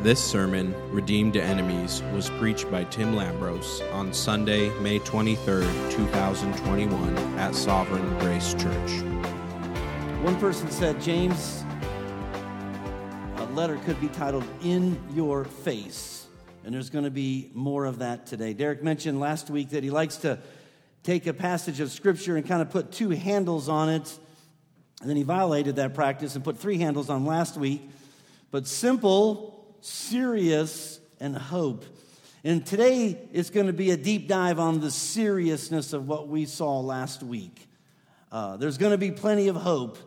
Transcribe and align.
This 0.00 0.22
sermon, 0.22 0.76
Redeemed 0.92 1.32
to 1.32 1.42
Enemies, 1.42 2.04
was 2.14 2.30
preached 2.30 2.70
by 2.70 2.84
Tim 2.84 3.14
Lambros 3.14 3.82
on 3.92 4.12
Sunday, 4.12 4.70
May 4.78 5.00
23, 5.00 5.64
2021, 5.90 7.16
at 7.36 7.52
Sovereign 7.52 8.08
Grace 8.20 8.54
Church. 8.54 8.90
One 10.22 10.38
person 10.38 10.70
said, 10.70 11.00
James, 11.00 11.64
a 13.38 13.44
letter 13.54 13.76
could 13.78 14.00
be 14.00 14.06
titled 14.06 14.44
In 14.62 15.02
Your 15.16 15.44
Face. 15.44 16.28
And 16.64 16.72
there's 16.72 16.90
going 16.90 17.04
to 17.04 17.10
be 17.10 17.50
more 17.52 17.84
of 17.84 17.98
that 17.98 18.24
today. 18.24 18.52
Derek 18.52 18.84
mentioned 18.84 19.18
last 19.18 19.50
week 19.50 19.70
that 19.70 19.82
he 19.82 19.90
likes 19.90 20.18
to 20.18 20.38
take 21.02 21.26
a 21.26 21.34
passage 21.34 21.80
of 21.80 21.90
Scripture 21.90 22.36
and 22.36 22.46
kind 22.46 22.62
of 22.62 22.70
put 22.70 22.92
two 22.92 23.10
handles 23.10 23.68
on 23.68 23.88
it. 23.88 24.16
And 25.00 25.10
then 25.10 25.16
he 25.16 25.24
violated 25.24 25.74
that 25.74 25.94
practice 25.94 26.36
and 26.36 26.44
put 26.44 26.56
three 26.56 26.78
handles 26.78 27.10
on 27.10 27.26
last 27.26 27.56
week. 27.56 27.90
But 28.52 28.68
simple, 28.68 29.57
serious, 29.88 31.00
and 31.20 31.36
hope. 31.36 31.84
And 32.44 32.64
today 32.64 33.18
it's 33.32 33.50
going 33.50 33.66
to 33.66 33.72
be 33.72 33.90
a 33.90 33.96
deep 33.96 34.28
dive 34.28 34.58
on 34.58 34.80
the 34.80 34.90
seriousness 34.90 35.92
of 35.92 36.06
what 36.06 36.28
we 36.28 36.44
saw 36.44 36.80
last 36.80 37.22
week. 37.22 37.66
Uh, 38.30 38.56
there's 38.56 38.78
going 38.78 38.92
to 38.92 38.98
be 38.98 39.10
plenty 39.10 39.48
of 39.48 39.56
hope, 39.56 39.98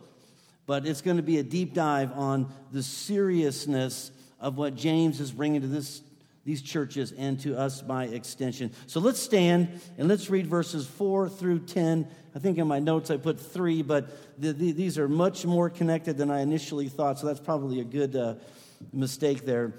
but 0.66 0.86
it's 0.86 1.02
going 1.02 1.16
to 1.18 1.22
be 1.22 1.38
a 1.38 1.42
deep 1.42 1.74
dive 1.74 2.12
on 2.12 2.50
the 2.70 2.82
seriousness 2.82 4.10
of 4.40 4.56
what 4.56 4.74
James 4.74 5.20
is 5.20 5.30
bringing 5.30 5.60
to 5.60 5.66
this, 5.66 6.00
these 6.44 6.62
churches 6.62 7.12
and 7.12 7.38
to 7.40 7.56
us 7.58 7.82
by 7.82 8.04
extension. 8.04 8.72
So 8.86 9.00
let's 9.00 9.20
stand 9.20 9.80
and 9.98 10.08
let's 10.08 10.30
read 10.30 10.46
verses 10.46 10.86
4 10.86 11.28
through 11.28 11.60
10. 11.60 12.08
I 12.34 12.38
think 12.38 12.58
in 12.58 12.66
my 12.66 12.78
notes 12.78 13.10
I 13.10 13.18
put 13.18 13.38
three, 13.38 13.82
but 13.82 14.40
the, 14.40 14.52
the, 14.52 14.72
these 14.72 14.96
are 14.98 15.08
much 15.08 15.44
more 15.44 15.68
connected 15.68 16.16
than 16.16 16.30
I 16.30 16.40
initially 16.40 16.88
thought, 16.88 17.18
so 17.18 17.26
that's 17.26 17.40
probably 17.40 17.80
a 17.80 17.84
good. 17.84 18.16
Uh, 18.16 18.34
mistake 18.92 19.44
there. 19.44 19.74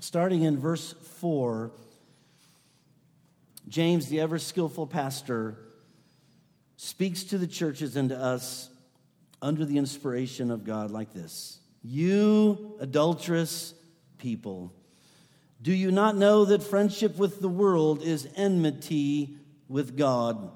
Starting 0.00 0.42
in 0.42 0.58
verse 0.58 0.94
4, 1.20 1.72
James, 3.68 4.08
the 4.08 4.20
ever 4.20 4.38
skillful 4.38 4.86
pastor, 4.86 5.58
speaks 6.76 7.24
to 7.24 7.38
the 7.38 7.46
churches 7.46 7.96
and 7.96 8.08
to 8.08 8.18
us 8.18 8.68
under 9.40 9.64
the 9.64 9.78
inspiration 9.78 10.50
of 10.50 10.64
God 10.64 10.90
like 10.90 11.12
this 11.12 11.60
You 11.82 12.76
adulterous 12.80 13.74
people, 14.18 14.72
do 15.60 15.72
you 15.72 15.90
not 15.90 16.16
know 16.16 16.44
that 16.44 16.62
friendship 16.62 17.16
with 17.16 17.40
the 17.40 17.48
world 17.48 18.02
is 18.02 18.28
enmity 18.36 19.36
with 19.68 19.96
God? 19.96 20.50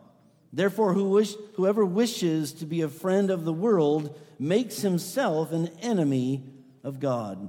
Therefore, 0.52 0.94
who 0.94 1.10
wish, 1.10 1.34
whoever 1.54 1.84
wishes 1.84 2.52
to 2.54 2.66
be 2.66 2.80
a 2.80 2.88
friend 2.88 3.30
of 3.30 3.44
the 3.44 3.52
world 3.52 4.18
makes 4.38 4.80
himself 4.80 5.52
an 5.52 5.68
enemy 5.82 6.44
of 6.82 6.98
God. 6.98 7.48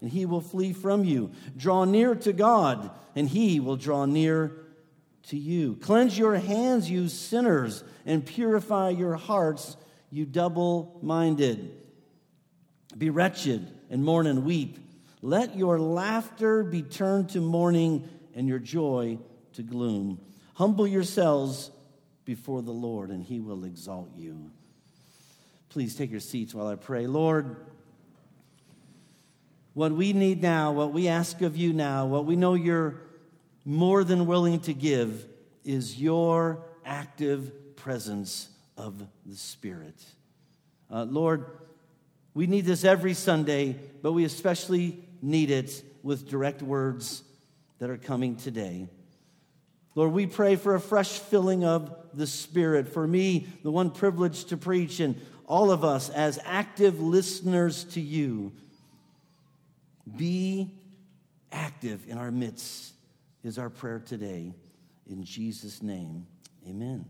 and 0.00 0.10
he 0.10 0.26
will 0.26 0.40
flee 0.40 0.72
from 0.72 1.04
you. 1.04 1.30
Draw 1.56 1.84
near 1.84 2.14
to 2.14 2.32
God, 2.32 2.90
and 3.14 3.28
he 3.28 3.60
will 3.60 3.76
draw 3.76 4.04
near 4.04 4.52
to 5.28 5.36
you. 5.36 5.76
Cleanse 5.76 6.18
your 6.18 6.36
hands, 6.36 6.90
you 6.90 7.08
sinners, 7.08 7.84
and 8.06 8.24
purify 8.24 8.90
your 8.90 9.14
hearts, 9.16 9.76
you 10.10 10.24
double 10.24 10.98
minded. 11.02 11.76
Be 12.96 13.10
wretched 13.10 13.70
and 13.90 14.04
mourn 14.04 14.26
and 14.26 14.44
weep. 14.44 14.78
Let 15.20 15.56
your 15.56 15.78
laughter 15.78 16.64
be 16.64 16.82
turned 16.82 17.30
to 17.30 17.40
mourning 17.40 18.08
and 18.34 18.48
your 18.48 18.58
joy 18.58 19.18
to 19.54 19.62
gloom. 19.62 20.20
Humble 20.54 20.86
yourselves 20.86 21.70
before 22.24 22.62
the 22.62 22.72
Lord, 22.72 23.10
and 23.10 23.22
he 23.22 23.40
will 23.40 23.64
exalt 23.64 24.10
you. 24.16 24.50
Please 25.68 25.94
take 25.94 26.10
your 26.10 26.20
seats 26.20 26.54
while 26.54 26.66
I 26.68 26.76
pray. 26.76 27.06
Lord, 27.06 27.56
what 29.78 29.92
we 29.92 30.12
need 30.12 30.42
now, 30.42 30.72
what 30.72 30.92
we 30.92 31.06
ask 31.06 31.40
of 31.40 31.56
you 31.56 31.72
now, 31.72 32.04
what 32.04 32.24
we 32.24 32.34
know 32.34 32.54
you're 32.54 32.96
more 33.64 34.02
than 34.02 34.26
willing 34.26 34.58
to 34.58 34.74
give 34.74 35.24
is 35.64 36.02
your 36.02 36.64
active 36.84 37.76
presence 37.76 38.48
of 38.76 39.00
the 39.24 39.36
Spirit. 39.36 39.94
Uh, 40.90 41.04
Lord, 41.04 41.46
we 42.34 42.48
need 42.48 42.64
this 42.64 42.84
every 42.84 43.14
Sunday, 43.14 43.78
but 44.02 44.10
we 44.10 44.24
especially 44.24 44.98
need 45.22 45.52
it 45.52 45.80
with 46.02 46.28
direct 46.28 46.60
words 46.60 47.22
that 47.78 47.88
are 47.88 47.98
coming 47.98 48.34
today. 48.34 48.88
Lord, 49.94 50.10
we 50.10 50.26
pray 50.26 50.56
for 50.56 50.74
a 50.74 50.80
fresh 50.80 51.20
filling 51.20 51.64
of 51.64 51.94
the 52.12 52.26
Spirit. 52.26 52.88
For 52.88 53.06
me, 53.06 53.46
the 53.62 53.70
one 53.70 53.92
privilege 53.92 54.46
to 54.46 54.56
preach, 54.56 54.98
and 54.98 55.14
all 55.46 55.70
of 55.70 55.84
us 55.84 56.10
as 56.10 56.40
active 56.44 57.00
listeners 57.00 57.84
to 57.84 58.00
you. 58.00 58.50
Be 60.16 60.72
active 61.52 62.04
in 62.08 62.18
our 62.18 62.30
midst, 62.30 62.92
is 63.42 63.58
our 63.58 63.70
prayer 63.70 64.00
today. 64.00 64.54
In 65.08 65.24
Jesus' 65.24 65.82
name, 65.82 66.26
amen. 66.68 67.06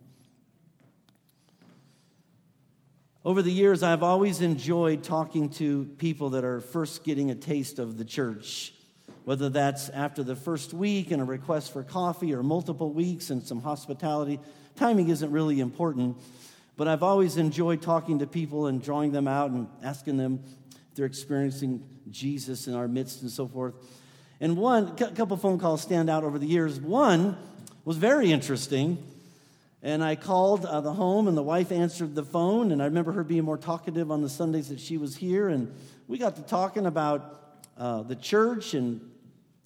Over 3.25 3.43
the 3.43 3.53
years, 3.53 3.83
I've 3.83 4.03
always 4.03 4.41
enjoyed 4.41 5.03
talking 5.03 5.51
to 5.51 5.85
people 5.99 6.31
that 6.31 6.45
are 6.45 6.61
first 6.61 7.05
getting 7.05 7.31
a 7.31 7.35
taste 7.35 7.79
of 7.79 7.99
the 7.99 8.05
church, 8.05 8.73
whether 9.25 9.51
that's 9.51 9.89
after 9.91 10.23
the 10.23 10.37
first 10.37 10.73
week 10.73 11.11
and 11.11 11.21
a 11.21 11.25
request 11.25 11.73
for 11.73 11.83
coffee 11.83 12.33
or 12.33 12.43
multiple 12.43 12.93
weeks 12.93 13.31
and 13.31 13.43
some 13.43 13.61
hospitality. 13.61 14.41
Timing 14.77 15.09
isn't 15.09 15.31
really 15.31 15.61
important, 15.61 16.17
but 16.77 16.89
I've 16.89 17.03
always 17.03 17.37
enjoyed 17.37 17.83
talking 17.83 18.21
to 18.21 18.27
people 18.27 18.69
and 18.69 18.81
drawing 18.81 19.13
them 19.13 19.29
out 19.29 19.51
and 19.51 19.67
asking 19.83 20.17
them 20.17 20.41
if 20.47 20.95
they're 20.95 21.05
experiencing 21.05 21.85
Jesus 22.11 22.67
in 22.67 22.75
our 22.75 22.89
midst 22.89 23.23
and 23.23 23.31
so 23.31 23.47
forth. 23.47 23.75
And 24.41 24.57
one, 24.57 24.95
a 25.01 25.11
couple 25.11 25.37
phone 25.37 25.59
calls 25.59 25.83
stand 25.83 26.09
out 26.09 26.25
over 26.25 26.39
the 26.39 26.47
years. 26.47 26.81
One 26.81 27.37
was 27.85 27.97
very 27.97 28.31
interesting. 28.31 29.03
And 29.83 30.03
I 30.03 30.17
called 30.17 30.65
uh, 30.65 30.81
the 30.81 30.93
home, 30.93 31.29
and 31.29 31.37
the 31.37 31.43
wife 31.43 31.71
answered 31.71 32.15
the 32.15 32.25
phone. 32.25 32.73
And 32.73 32.83
I 32.83 32.87
remember 32.87 33.13
her 33.13 33.23
being 33.23 33.45
more 33.45 33.59
talkative 33.59 34.11
on 34.11 34.23
the 34.23 34.29
Sundays 34.29 34.69
that 34.69 34.81
she 34.81 34.99
was 34.99 35.17
here. 35.17 35.49
And 35.49 35.73
we 36.09 36.19
got 36.19 36.37
to 36.37 36.43
talking 36.43 36.87
about 36.87 37.57
uh, 37.77 38.03
the 38.03 38.17
church 38.17 38.75
and 38.75 39.01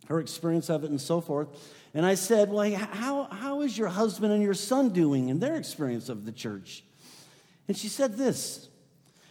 her 0.09 0.21
experience 0.21 0.69
of 0.69 0.85
it 0.85 0.91
and 0.91 1.01
so 1.01 1.21
forth. 1.21 1.49
And 1.95 2.05
I 2.05 2.15
said, 2.15 2.51
Well, 2.51 2.71
how, 2.75 3.25
how 3.25 3.63
is 3.63 3.77
your 3.77 3.89
husband 3.89 4.33
and 4.33 4.43
your 4.43 4.55
son 4.55 4.91
doing 4.91 5.29
in 5.29 5.39
their 5.39 5.57
experience 5.57 6.09
of 6.09 6.25
the 6.25 6.33
church? 6.33 6.85
And 7.69 7.77
she 7.77 7.89
said 7.89 8.17
this 8.17 8.69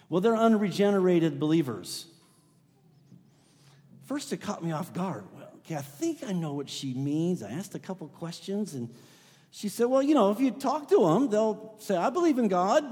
Well, 0.09 0.21
they're 0.21 0.35
unregenerated 0.35 1.39
believers. 1.39 2.07
First, 4.11 4.33
it 4.33 4.41
caught 4.41 4.61
me 4.61 4.73
off 4.73 4.91
guard. 4.91 5.23
Well, 5.33 5.47
okay, 5.59 5.77
I 5.77 5.81
think 5.81 6.21
I 6.27 6.33
know 6.33 6.51
what 6.51 6.69
she 6.69 6.93
means. 6.93 7.41
I 7.41 7.51
asked 7.51 7.75
a 7.75 7.79
couple 7.79 8.09
questions, 8.09 8.73
and 8.73 8.89
she 9.51 9.69
said, 9.69 9.85
Well, 9.85 10.03
you 10.03 10.13
know, 10.13 10.31
if 10.31 10.41
you 10.41 10.51
talk 10.51 10.89
to 10.89 10.99
them, 10.99 11.29
they'll 11.29 11.75
say, 11.79 11.95
I 11.95 12.09
believe 12.09 12.37
in 12.37 12.49
God. 12.49 12.83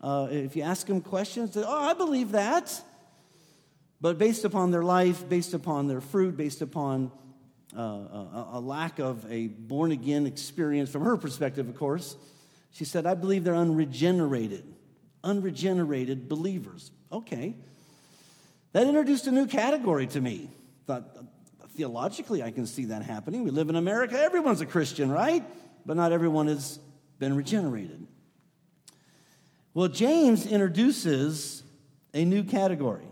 Uh, 0.00 0.28
if 0.30 0.54
you 0.54 0.62
ask 0.62 0.86
them 0.86 1.00
questions, 1.00 1.54
they, 1.54 1.64
oh, 1.64 1.88
I 1.90 1.94
believe 1.94 2.30
that. 2.30 2.80
But 4.00 4.18
based 4.18 4.44
upon 4.44 4.70
their 4.70 4.84
life, 4.84 5.28
based 5.28 5.52
upon 5.52 5.88
their 5.88 6.00
fruit, 6.00 6.36
based 6.36 6.62
upon 6.62 7.10
uh, 7.76 7.80
a, 7.82 8.48
a 8.52 8.60
lack 8.60 9.00
of 9.00 9.28
a 9.28 9.48
born 9.48 9.90
again 9.90 10.26
experience, 10.26 10.90
from 10.90 11.02
her 11.02 11.16
perspective, 11.16 11.68
of 11.68 11.74
course, 11.74 12.14
she 12.70 12.84
said, 12.84 13.04
I 13.04 13.14
believe 13.14 13.42
they're 13.42 13.56
unregenerated, 13.56 14.62
unregenerated 15.24 16.28
believers. 16.28 16.92
Okay. 17.10 17.56
That 18.76 18.88
introduced 18.88 19.26
a 19.26 19.32
new 19.32 19.46
category 19.46 20.06
to 20.08 20.20
me. 20.20 20.50
Thought, 20.86 21.04
theologically, 21.78 22.42
I 22.42 22.50
can 22.50 22.66
see 22.66 22.84
that 22.84 23.02
happening. 23.02 23.42
We 23.42 23.50
live 23.50 23.70
in 23.70 23.76
America, 23.76 24.20
everyone's 24.20 24.60
a 24.60 24.66
Christian, 24.66 25.10
right? 25.10 25.42
But 25.86 25.96
not 25.96 26.12
everyone 26.12 26.48
has 26.48 26.78
been 27.18 27.34
regenerated. 27.34 28.06
Well, 29.72 29.88
James 29.88 30.44
introduces 30.44 31.62
a 32.12 32.26
new 32.26 32.44
category 32.44 33.06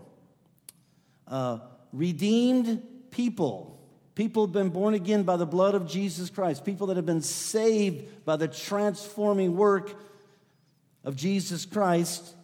uh, 1.27 1.57
redeemed 1.91 2.83
people. 3.09 3.83
People 4.13 4.45
have 4.45 4.53
been 4.53 4.69
born 4.69 4.93
again 4.93 5.23
by 5.23 5.35
the 5.35 5.47
blood 5.47 5.73
of 5.73 5.87
Jesus 5.87 6.29
Christ. 6.29 6.63
People 6.63 6.85
that 6.85 6.97
have 6.97 7.07
been 7.07 7.21
saved 7.21 8.23
by 8.23 8.35
the 8.35 8.47
transforming 8.47 9.57
work 9.57 9.95
of 11.03 11.15
Jesus 11.15 11.65
Christ 11.65 12.35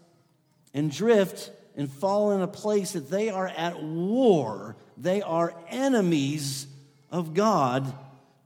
and 0.74 0.92
drift 0.92 1.52
and 1.76 1.90
fall 1.90 2.32
in 2.32 2.42
a 2.42 2.48
place 2.48 2.94
that 2.94 3.10
they 3.10 3.30
are 3.30 3.48
at 3.48 3.82
war, 3.82 4.76
they 4.98 5.22
are 5.22 5.54
enemies 5.70 6.68
of 7.12 7.34
God 7.34 7.92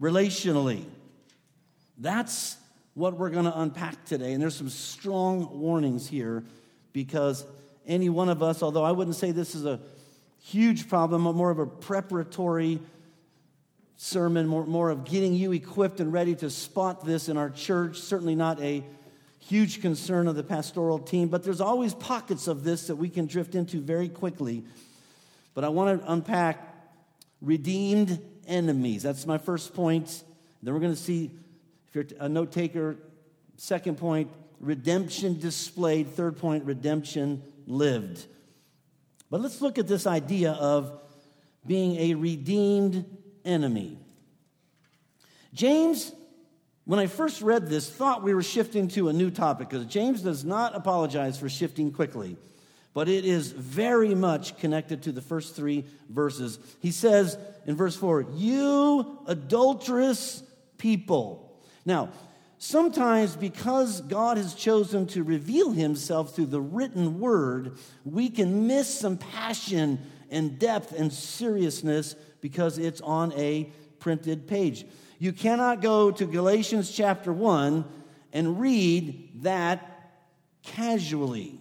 relationally. 0.02 0.86
That's 1.98 2.58
what 2.94 3.18
we're 3.18 3.30
going 3.30 3.46
to 3.46 3.60
unpack 3.60 4.06
today. 4.06 4.34
And 4.34 4.42
there's 4.42 4.56
some 4.56 4.70
strong 4.70 5.60
warnings 5.60 6.08
here 6.08 6.44
because 6.94 7.46
any 7.86 8.10
one 8.10 8.30
of 8.30 8.42
us, 8.42 8.64
although 8.64 8.84
I 8.84 8.92
wouldn't 8.92 9.16
say 9.16 9.32
this 9.32 9.56
is 9.56 9.66
a 9.66 9.80
huge 10.44 10.88
problem, 10.88 11.24
but 11.26 11.34
more 11.34 11.52
of 11.52 11.60
a 11.60 11.66
preparatory 11.66 12.80
sermon, 13.98 14.48
more, 14.48 14.66
more 14.66 14.90
of 14.90 15.06
getting 15.06 15.34
you 15.34 15.52
equipped 15.52 16.00
and 16.00 16.12
ready 16.12 16.36
to 16.36 16.50
spot 16.50 17.06
this 17.06 17.30
in 17.30 17.38
our 17.38 17.50
church. 17.50 18.00
Certainly 18.00 18.36
not 18.36 18.62
a 18.62 18.84
huge 19.48 19.82
concern 19.82 20.28
of 20.28 20.36
the 20.36 20.44
pastoral 20.44 21.00
team, 21.00 21.28
but 21.28 21.44
there's 21.44 21.62
always 21.62 21.94
pockets 21.94 22.48
of 22.48 22.64
this 22.64 22.88
that 22.88 22.96
we 22.96 23.10
can 23.10 23.28
drift 23.28 23.56
into 23.56 23.80
very 23.80 24.10
quickly. 24.10 24.64
But 25.54 25.64
I 25.64 25.70
want 25.70 26.02
to 26.02 26.12
unpack 26.12 26.76
redeemed 27.42 28.20
enemies. 28.48 29.04
That's 29.04 29.26
my 29.26 29.38
first 29.38 29.74
point. 29.74 30.24
Then 30.64 30.74
we're 30.74 30.80
going 30.80 30.96
to 30.96 31.00
see, 31.00 31.32
if 31.88 31.96
you're 31.96 32.06
a 32.20 32.28
note 32.28 32.52
taker, 32.52 32.98
second 33.58 33.98
point, 33.98 34.32
redemption 34.60 35.40
displayed. 35.40 36.10
Third 36.10 36.38
point, 36.38 36.66
redemption 36.66 37.44
lived. 37.68 38.26
But 39.30 39.42
let's 39.42 39.62
look 39.62 39.78
at 39.78 39.88
this 39.88 40.08
idea 40.08 40.52
of 40.54 41.00
being 41.66 41.98
a 41.98 42.16
redeemed 42.16 43.06
enemy. 43.44 43.98
James, 45.54 46.12
when 46.86 47.00
I 47.00 47.08
first 47.08 47.42
read 47.42 47.68
this, 47.68 47.90
thought 47.90 48.24
we 48.24 48.36
were 48.36 48.44
shifting 48.44 48.88
to 48.90 49.10
a 49.10 49.14
new 49.14 49.32
topic 49.32 49.70
because 49.70 49.88
James 49.88 50.22
does 50.22 50.46
not 50.46 50.76
apologize 50.76 51.40
for 51.40 51.50
shifting 51.50 51.92
quickly, 51.92 52.38
but 52.94 53.10
it 53.10 53.26
is 53.26 53.52
very 53.52 54.14
much 54.14 54.58
connected 54.60 55.02
to 55.04 55.12
the 55.12 55.22
first 55.22 55.56
three 55.56 55.84
verses. 56.10 56.60
He 56.82 56.92
says 56.92 57.40
in 57.66 57.76
verse 57.76 57.96
4, 57.96 58.28
You 58.36 59.20
adulterous 59.26 60.44
people. 60.78 61.60
Now, 61.86 62.10
sometimes 62.60 63.36
because 63.36 64.02
God 64.02 64.38
has 64.38 64.54
chosen 64.54 65.08
to 65.08 65.24
reveal 65.24 65.72
himself 65.72 66.36
through 66.36 66.48
the 66.48 66.62
written 66.62 67.20
word, 67.20 67.80
we 68.04 68.30
can 68.30 68.68
miss 68.68 69.00
some 69.00 69.18
passion 69.18 70.00
and 70.30 70.60
depth 70.60 70.92
and 70.92 71.12
seriousness 71.12 72.16
because 72.42 72.78
it's 72.78 73.02
on 73.02 73.34
a 73.34 73.72
printed 74.00 74.48
page. 74.48 74.86
You 75.20 75.32
cannot 75.32 75.82
go 75.82 76.12
to 76.12 76.26
Galatians 76.26 76.92
chapter 76.92 77.32
1 77.32 77.86
and 78.34 78.60
read 78.60 79.44
that 79.44 80.14
casually. 80.64 81.60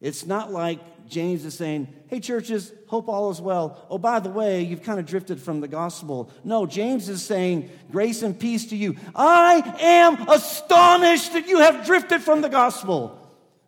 It's 0.00 0.26
not 0.26 0.52
like 0.52 0.80
James 1.08 1.44
is 1.44 1.54
saying, 1.54 1.88
Hey, 2.08 2.18
churches, 2.18 2.72
hope 2.88 3.08
all 3.08 3.30
is 3.30 3.40
well. 3.40 3.86
Oh, 3.88 3.98
by 3.98 4.18
the 4.18 4.30
way, 4.30 4.62
you've 4.62 4.82
kind 4.82 4.98
of 4.98 5.06
drifted 5.06 5.40
from 5.40 5.60
the 5.60 5.68
gospel. 5.68 6.30
No, 6.42 6.66
James 6.66 7.08
is 7.08 7.22
saying, 7.22 7.70
Grace 7.90 8.22
and 8.22 8.38
peace 8.38 8.66
to 8.66 8.76
you. 8.76 8.96
I 9.14 9.76
am 9.80 10.28
astonished 10.28 11.34
that 11.34 11.46
you 11.46 11.58
have 11.58 11.86
drifted 11.86 12.20
from 12.20 12.40
the 12.40 12.48
gospel. 12.48 13.18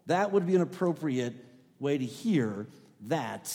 That 0.06 0.32
would 0.32 0.46
be 0.46 0.56
an 0.56 0.62
appropriate 0.62 1.34
way 1.78 1.98
to 1.98 2.04
hear 2.04 2.66
that 3.02 3.54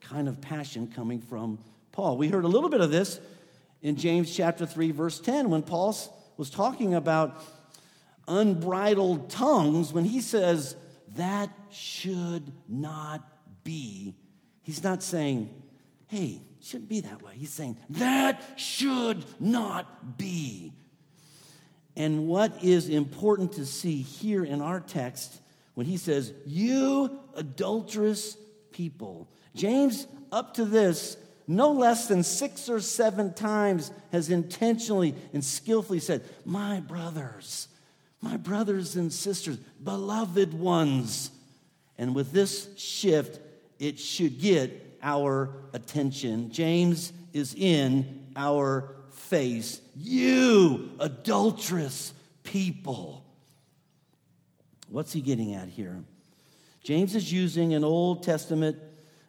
kind 0.00 0.28
of 0.28 0.40
passion 0.40 0.86
coming 0.94 1.20
from 1.20 1.58
Paul. 1.92 2.16
We 2.16 2.28
heard 2.28 2.44
a 2.44 2.48
little 2.48 2.68
bit 2.68 2.80
of 2.80 2.90
this 2.90 3.20
in 3.84 3.94
James 3.94 4.34
chapter 4.34 4.66
3 4.66 4.90
verse 4.90 5.20
10 5.20 5.50
when 5.50 5.62
Paul 5.62 5.96
was 6.36 6.50
talking 6.50 6.94
about 6.94 7.40
unbridled 8.26 9.30
tongues 9.30 9.92
when 9.92 10.04
he 10.04 10.20
says 10.20 10.74
that 11.14 11.50
should 11.70 12.52
not 12.66 13.22
be. 13.62 14.16
He's 14.62 14.82
not 14.82 15.02
saying, 15.02 15.50
"Hey, 16.08 16.42
shouldn't 16.60 16.88
be 16.88 17.00
that 17.00 17.22
way." 17.22 17.34
He's 17.36 17.52
saying, 17.52 17.76
"That 17.90 18.42
should 18.56 19.24
not 19.38 20.18
be." 20.18 20.72
And 21.96 22.26
what 22.26 22.64
is 22.64 22.88
important 22.88 23.52
to 23.52 23.66
see 23.66 24.02
here 24.02 24.44
in 24.44 24.60
our 24.60 24.80
text 24.80 25.40
when 25.74 25.86
he 25.86 25.96
says, 25.96 26.32
You 26.46 27.20
adulterous 27.34 28.36
people. 28.72 29.28
James, 29.54 30.06
up 30.32 30.54
to 30.54 30.64
this, 30.64 31.16
no 31.46 31.72
less 31.72 32.08
than 32.08 32.22
six 32.22 32.68
or 32.68 32.80
seven 32.80 33.34
times 33.34 33.90
has 34.12 34.30
intentionally 34.30 35.14
and 35.32 35.44
skillfully 35.44 35.98
said, 35.98 36.22
My 36.44 36.80
brothers, 36.80 37.68
my 38.20 38.36
brothers 38.36 38.96
and 38.96 39.12
sisters, 39.12 39.58
beloved 39.82 40.54
ones. 40.54 41.30
And 41.98 42.14
with 42.14 42.32
this 42.32 42.68
shift, 42.76 43.40
it 43.78 43.98
should 43.98 44.40
get 44.40 44.98
our 45.02 45.50
attention. 45.72 46.50
James 46.50 47.12
is 47.32 47.54
in 47.54 48.26
our 48.34 48.94
face. 49.12 49.80
You 49.96 50.90
adulterous 50.98 52.12
people. 52.42 53.24
What's 54.88 55.12
he 55.12 55.20
getting 55.20 55.54
at 55.54 55.68
here? 55.68 56.02
James 56.82 57.14
is 57.14 57.32
using 57.32 57.74
an 57.74 57.84
Old 57.84 58.22
Testament 58.22 58.78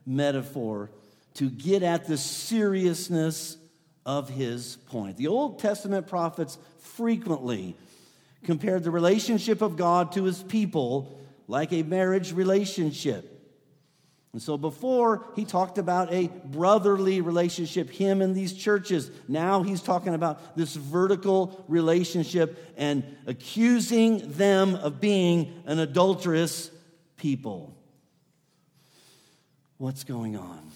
metaphor 0.06 0.92
to 1.36 1.50
get 1.50 1.84
at 1.84 2.08
the 2.08 2.18
seriousness 2.18 3.58
of 4.06 4.30
his 4.30 4.78
point. 4.88 5.18
The 5.18 5.28
Old 5.28 5.60
Testament 5.60 6.08
prophets 6.08 6.58
frequently 6.80 7.76
compared 8.44 8.84
the 8.84 8.92
relationship 8.92 9.62
of 9.62 9.78
God 9.78 10.12
to 10.14 10.24
his 10.24 10.44
people 10.44 11.20
like 11.48 11.74
a 11.74 11.84
marriage 11.84 12.34
relationship. 12.34 13.32
And 14.34 14.42
so 14.42 14.58
before 14.58 15.26
he 15.36 15.46
talked 15.46 15.78
about 15.78 16.12
a 16.12 16.28
brotherly 16.28 17.22
relationship, 17.22 17.90
him 17.90 18.22
and 18.22 18.36
these 18.36 18.54
churches. 18.54 19.10
Now 19.30 19.64
he's 19.64 19.82
talking 19.82 20.14
about 20.14 20.58
this 20.58 20.76
vertical 20.76 21.64
relationship 21.70 22.74
and 22.76 23.04
accusing 23.28 24.34
them 24.34 24.76
of 24.76 25.00
being 25.00 25.64
an 25.66 25.80
adulterous 25.80 26.70
people. 27.16 27.74
What's 29.78 30.04
going 30.04 30.36
on? 30.36 30.70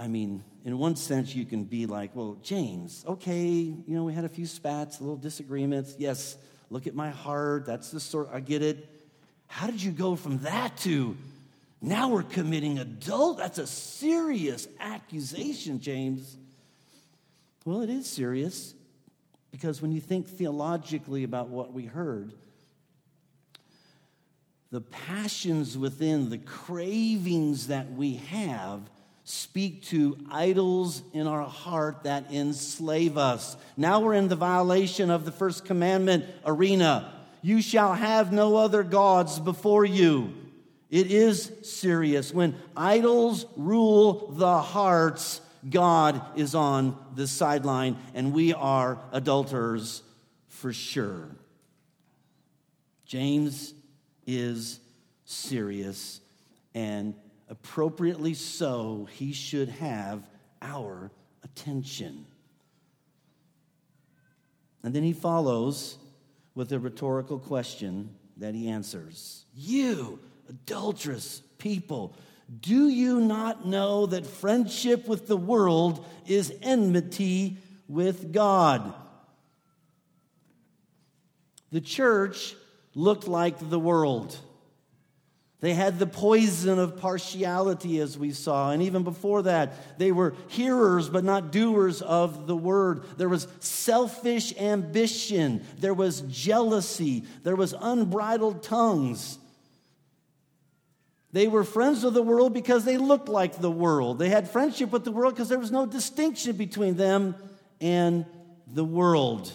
I 0.00 0.08
mean, 0.08 0.42
in 0.64 0.78
one 0.78 0.96
sense, 0.96 1.34
you 1.34 1.44
can 1.44 1.64
be 1.64 1.84
like, 1.84 2.16
well, 2.16 2.38
James, 2.42 3.04
okay, 3.06 3.44
you 3.44 3.84
know, 3.86 4.04
we 4.04 4.14
had 4.14 4.24
a 4.24 4.30
few 4.30 4.46
spats, 4.46 4.98
a 4.98 5.02
little 5.02 5.18
disagreements. 5.18 5.94
Yes, 5.98 6.38
look 6.70 6.86
at 6.86 6.94
my 6.94 7.10
heart. 7.10 7.66
That's 7.66 7.90
the 7.90 8.00
sort, 8.00 8.30
I 8.32 8.40
get 8.40 8.62
it. 8.62 8.88
How 9.46 9.66
did 9.66 9.82
you 9.82 9.90
go 9.90 10.16
from 10.16 10.38
that 10.38 10.74
to 10.78 11.18
now 11.82 12.08
we're 12.08 12.22
committing 12.22 12.78
adult? 12.78 13.36
That's 13.36 13.58
a 13.58 13.66
serious 13.66 14.66
accusation, 14.80 15.80
James. 15.80 16.34
Well, 17.66 17.82
it 17.82 17.90
is 17.90 18.06
serious 18.06 18.72
because 19.50 19.82
when 19.82 19.92
you 19.92 20.00
think 20.00 20.28
theologically 20.28 21.24
about 21.24 21.50
what 21.50 21.74
we 21.74 21.84
heard, 21.84 22.32
the 24.70 24.80
passions 24.80 25.76
within, 25.76 26.30
the 26.30 26.38
cravings 26.38 27.66
that 27.66 27.92
we 27.92 28.14
have, 28.14 28.88
speak 29.30 29.84
to 29.84 30.18
idols 30.28 31.04
in 31.12 31.28
our 31.28 31.44
heart 31.44 32.02
that 32.02 32.32
enslave 32.32 33.16
us. 33.16 33.56
Now 33.76 34.00
we're 34.00 34.14
in 34.14 34.26
the 34.26 34.34
violation 34.34 35.08
of 35.08 35.24
the 35.24 35.30
first 35.30 35.64
commandment 35.64 36.24
arena. 36.44 37.14
You 37.40 37.62
shall 37.62 37.94
have 37.94 38.32
no 38.32 38.56
other 38.56 38.82
gods 38.82 39.38
before 39.38 39.84
you. 39.84 40.34
It 40.90 41.12
is 41.12 41.52
serious. 41.62 42.34
When 42.34 42.56
idols 42.76 43.46
rule 43.56 44.32
the 44.32 44.58
hearts, 44.58 45.40
God 45.68 46.20
is 46.36 46.56
on 46.56 46.98
the 47.14 47.28
sideline, 47.28 47.98
and 48.14 48.32
we 48.32 48.52
are 48.52 48.98
adulterers 49.12 50.02
for 50.48 50.72
sure. 50.72 51.28
James 53.06 53.74
is 54.26 54.80
serious 55.24 56.20
and 56.74 57.14
appropriately 57.50 58.32
so, 58.32 59.08
he 59.12 59.32
should 59.32 59.68
have 59.68 60.22
our 60.62 61.10
attention. 61.42 62.24
And 64.82 64.94
then 64.94 65.02
he 65.02 65.12
follows 65.12 65.98
with 66.54 66.72
a 66.72 66.78
rhetorical 66.78 67.38
question 67.38 68.14
that 68.36 68.54
he 68.54 68.68
answers 68.68 69.44
You, 69.54 70.20
adulterous 70.48 71.42
people, 71.58 72.14
do 72.60 72.88
you 72.88 73.20
not 73.20 73.66
know 73.66 74.06
that 74.06 74.26
friendship 74.26 75.06
with 75.06 75.26
the 75.26 75.36
world 75.36 76.04
is 76.26 76.52
enmity 76.62 77.58
with 77.88 78.32
God? 78.32 78.94
The 81.70 81.80
church 81.80 82.56
looked 82.94 83.28
like 83.28 83.70
the 83.70 83.78
world. 83.78 84.36
They 85.60 85.74
had 85.74 85.98
the 85.98 86.06
poison 86.06 86.78
of 86.78 86.96
partiality, 86.96 88.00
as 88.00 88.16
we 88.16 88.32
saw. 88.32 88.70
And 88.70 88.82
even 88.82 89.02
before 89.02 89.42
that, 89.42 89.98
they 89.98 90.10
were 90.10 90.34
hearers 90.48 91.10
but 91.10 91.22
not 91.22 91.52
doers 91.52 92.00
of 92.00 92.46
the 92.46 92.56
word. 92.56 93.04
There 93.18 93.28
was 93.28 93.46
selfish 93.60 94.56
ambition. 94.56 95.64
There 95.78 95.92
was 95.92 96.22
jealousy. 96.22 97.24
There 97.42 97.56
was 97.56 97.74
unbridled 97.78 98.62
tongues. 98.62 99.38
They 101.32 101.46
were 101.46 101.62
friends 101.62 102.04
of 102.04 102.14
the 102.14 102.22
world 102.22 102.54
because 102.54 102.86
they 102.86 102.96
looked 102.96 103.28
like 103.28 103.60
the 103.60 103.70
world. 103.70 104.18
They 104.18 104.30
had 104.30 104.48
friendship 104.50 104.90
with 104.90 105.04
the 105.04 105.12
world 105.12 105.34
because 105.34 105.50
there 105.50 105.58
was 105.58 105.70
no 105.70 105.84
distinction 105.84 106.56
between 106.56 106.96
them 106.96 107.34
and 107.82 108.24
the 108.66 108.84
world. 108.84 109.52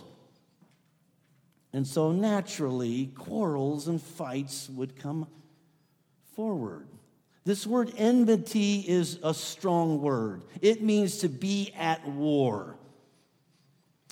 And 1.74 1.86
so 1.86 2.12
naturally, 2.12 3.08
quarrels 3.08 3.88
and 3.88 4.02
fights 4.02 4.70
would 4.70 4.96
come 4.96 5.28
forward. 6.36 6.88
This 7.46 7.68
word 7.68 7.94
enmity 7.98 8.80
is 8.80 9.20
a 9.24 9.34
strong 9.34 10.02
word. 10.02 10.44
It 10.62 10.82
means 10.82 11.20
to 11.20 11.30
be 11.30 11.72
at 11.78 12.06
war. 12.08 12.76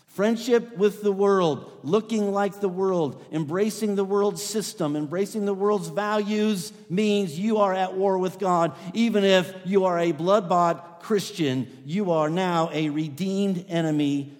Friendship 0.05 0.77
with 0.77 1.01
the 1.01 1.11
world, 1.11 1.71
looking 1.81 2.31
like 2.31 2.59
the 2.59 2.69
world, 2.69 3.25
embracing 3.31 3.95
the 3.95 4.03
world's 4.03 4.43
system, 4.43 4.95
embracing 4.95 5.45
the 5.45 5.55
world's 5.55 5.87
values 5.87 6.71
means 6.87 7.39
you 7.39 7.57
are 7.57 7.73
at 7.73 7.95
war 7.95 8.19
with 8.19 8.37
God. 8.37 8.75
Even 8.93 9.23
if 9.23 9.51
you 9.65 9.85
are 9.85 9.97
a 9.97 10.11
blood 10.11 10.47
bought 10.47 11.01
Christian, 11.01 11.67
you 11.83 12.11
are 12.11 12.29
now 12.29 12.69
a 12.71 12.89
redeemed 12.89 13.65
enemy 13.67 14.31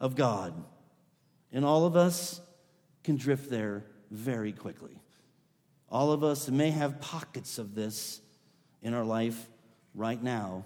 of 0.00 0.14
God. 0.14 0.54
And 1.52 1.64
all 1.64 1.86
of 1.86 1.96
us 1.96 2.40
can 3.02 3.16
drift 3.16 3.50
there 3.50 3.84
very 4.12 4.52
quickly. 4.52 5.00
All 5.90 6.12
of 6.12 6.24
us 6.24 6.48
may 6.48 6.70
have 6.70 7.00
pockets 7.00 7.58
of 7.58 7.74
this 7.74 8.20
in 8.82 8.94
our 8.94 9.04
life 9.04 9.48
right 9.94 10.22
now 10.22 10.64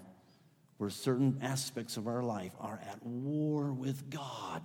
where 0.77 0.89
certain 0.89 1.39
aspects 1.43 1.95
of 1.95 2.07
our 2.07 2.23
life 2.23 2.53
are 2.59 2.79
at 2.89 3.05
war 3.05 3.71
with 3.71 4.09
God 4.09 4.63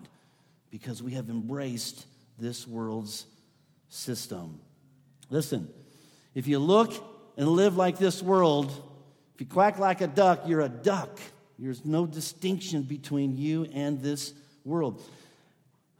because 0.70 1.02
we 1.02 1.12
have 1.12 1.28
embraced 1.28 2.06
this 2.38 2.66
world's 2.66 3.26
system. 3.88 4.60
Listen, 5.28 5.68
if 6.34 6.46
you 6.46 6.58
look 6.58 6.92
and 7.36 7.48
live 7.48 7.76
like 7.76 7.98
this 7.98 8.22
world, 8.22 8.70
if 9.34 9.40
you 9.40 9.46
quack 9.46 9.78
like 9.78 10.00
a 10.00 10.06
duck, 10.06 10.44
you're 10.46 10.62
a 10.62 10.68
duck. 10.70 11.20
There's 11.58 11.84
no 11.84 12.06
distinction 12.06 12.82
between 12.82 13.36
you 13.36 13.66
and 13.74 14.02
this 14.02 14.32
world. 14.64 15.02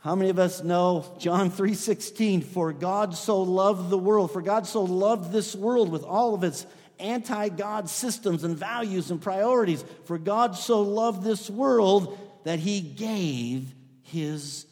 How 0.07 0.15
many 0.15 0.31
of 0.31 0.39
us 0.39 0.63
know 0.63 1.05
John 1.19 1.51
3:16 1.51 2.41
for 2.41 2.73
God 2.73 3.17
so 3.17 3.43
loved 3.43 3.91
the 3.91 3.99
world 3.99 4.31
for 4.31 4.41
God 4.41 4.65
so 4.65 4.85
loved 4.85 5.33
this 5.33 5.53
world 5.57 5.91
with 5.91 6.05
all 6.05 6.33
of 6.33 6.45
its 6.45 6.65
anti 7.01 7.49
God 7.49 7.91
systems 7.91 8.45
and 8.45 8.57
values 8.57 9.11
and 9.11 9.21
priorities. 9.21 9.85
For 10.05 10.17
God 10.17 10.55
so 10.55 10.81
loved 10.81 11.25
this 11.25 11.51
world 11.51 12.17
that 12.45 12.61
he 12.61 12.81
gave 12.81 13.75
his 14.05 14.67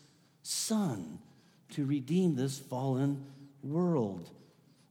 son 0.45 1.19
to 1.71 1.85
redeem 1.85 2.37
this 2.37 2.61
fallen 2.61 3.27
world. 3.65 4.31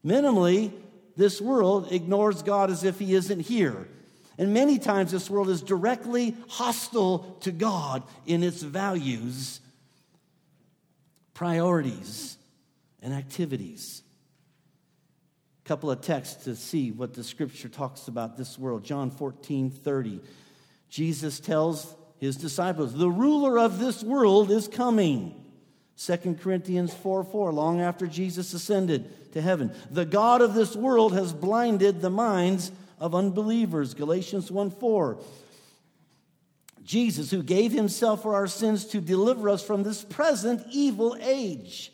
Minimally, 0.05 0.73
this 1.15 1.39
world 1.39 1.89
ignores 1.89 2.43
God 2.43 2.69
as 2.69 2.83
if 2.83 2.99
he 2.99 3.13
isn't 3.13 3.39
here. 3.39 3.87
And 4.37 4.53
many 4.53 4.77
times, 4.77 5.13
this 5.13 5.29
world 5.29 5.47
is 5.47 5.61
directly 5.61 6.35
hostile 6.49 7.37
to 7.39 7.51
God 7.53 8.03
in 8.25 8.43
its 8.43 8.61
values, 8.61 9.61
priorities, 11.33 12.37
and 13.01 13.13
activities 13.13 14.01
A 15.63 15.67
couple 15.67 15.91
of 15.91 16.01
texts 16.01 16.45
to 16.45 16.55
see 16.55 16.91
what 16.91 17.13
the 17.13 17.23
scripture 17.23 17.69
talks 17.69 18.07
about 18.07 18.37
this 18.37 18.57
world. 18.57 18.83
John 18.83 19.11
14, 19.11 19.69
30. 19.69 20.21
Jesus 20.89 21.39
tells 21.39 21.95
his 22.17 22.37
disciples, 22.37 22.93
The 22.93 23.09
ruler 23.09 23.59
of 23.59 23.79
this 23.79 24.03
world 24.03 24.51
is 24.51 24.67
coming. 24.67 25.39
2 25.97 26.37
Corinthians 26.41 26.93
4 26.93 27.23
4, 27.23 27.51
long 27.53 27.81
after 27.81 28.07
Jesus 28.07 28.53
ascended 28.53 29.31
to 29.33 29.41
heaven. 29.41 29.73
The 29.91 30.05
God 30.05 30.41
of 30.41 30.53
this 30.53 30.75
world 30.75 31.13
has 31.13 31.33
blinded 31.33 32.01
the 32.01 32.09
minds 32.09 32.71
of 32.99 33.13
unbelievers. 33.13 33.93
Galatians 33.93 34.51
1 34.51 34.71
4. 34.71 35.17
Jesus, 36.83 37.31
who 37.31 37.43
gave 37.43 37.71
himself 37.71 38.21
for 38.21 38.35
our 38.35 38.47
sins 38.47 38.85
to 38.87 38.99
deliver 38.99 39.49
us 39.49 39.63
from 39.63 39.83
this 39.83 40.03
present 40.03 40.65
evil 40.71 41.17
age. 41.21 41.91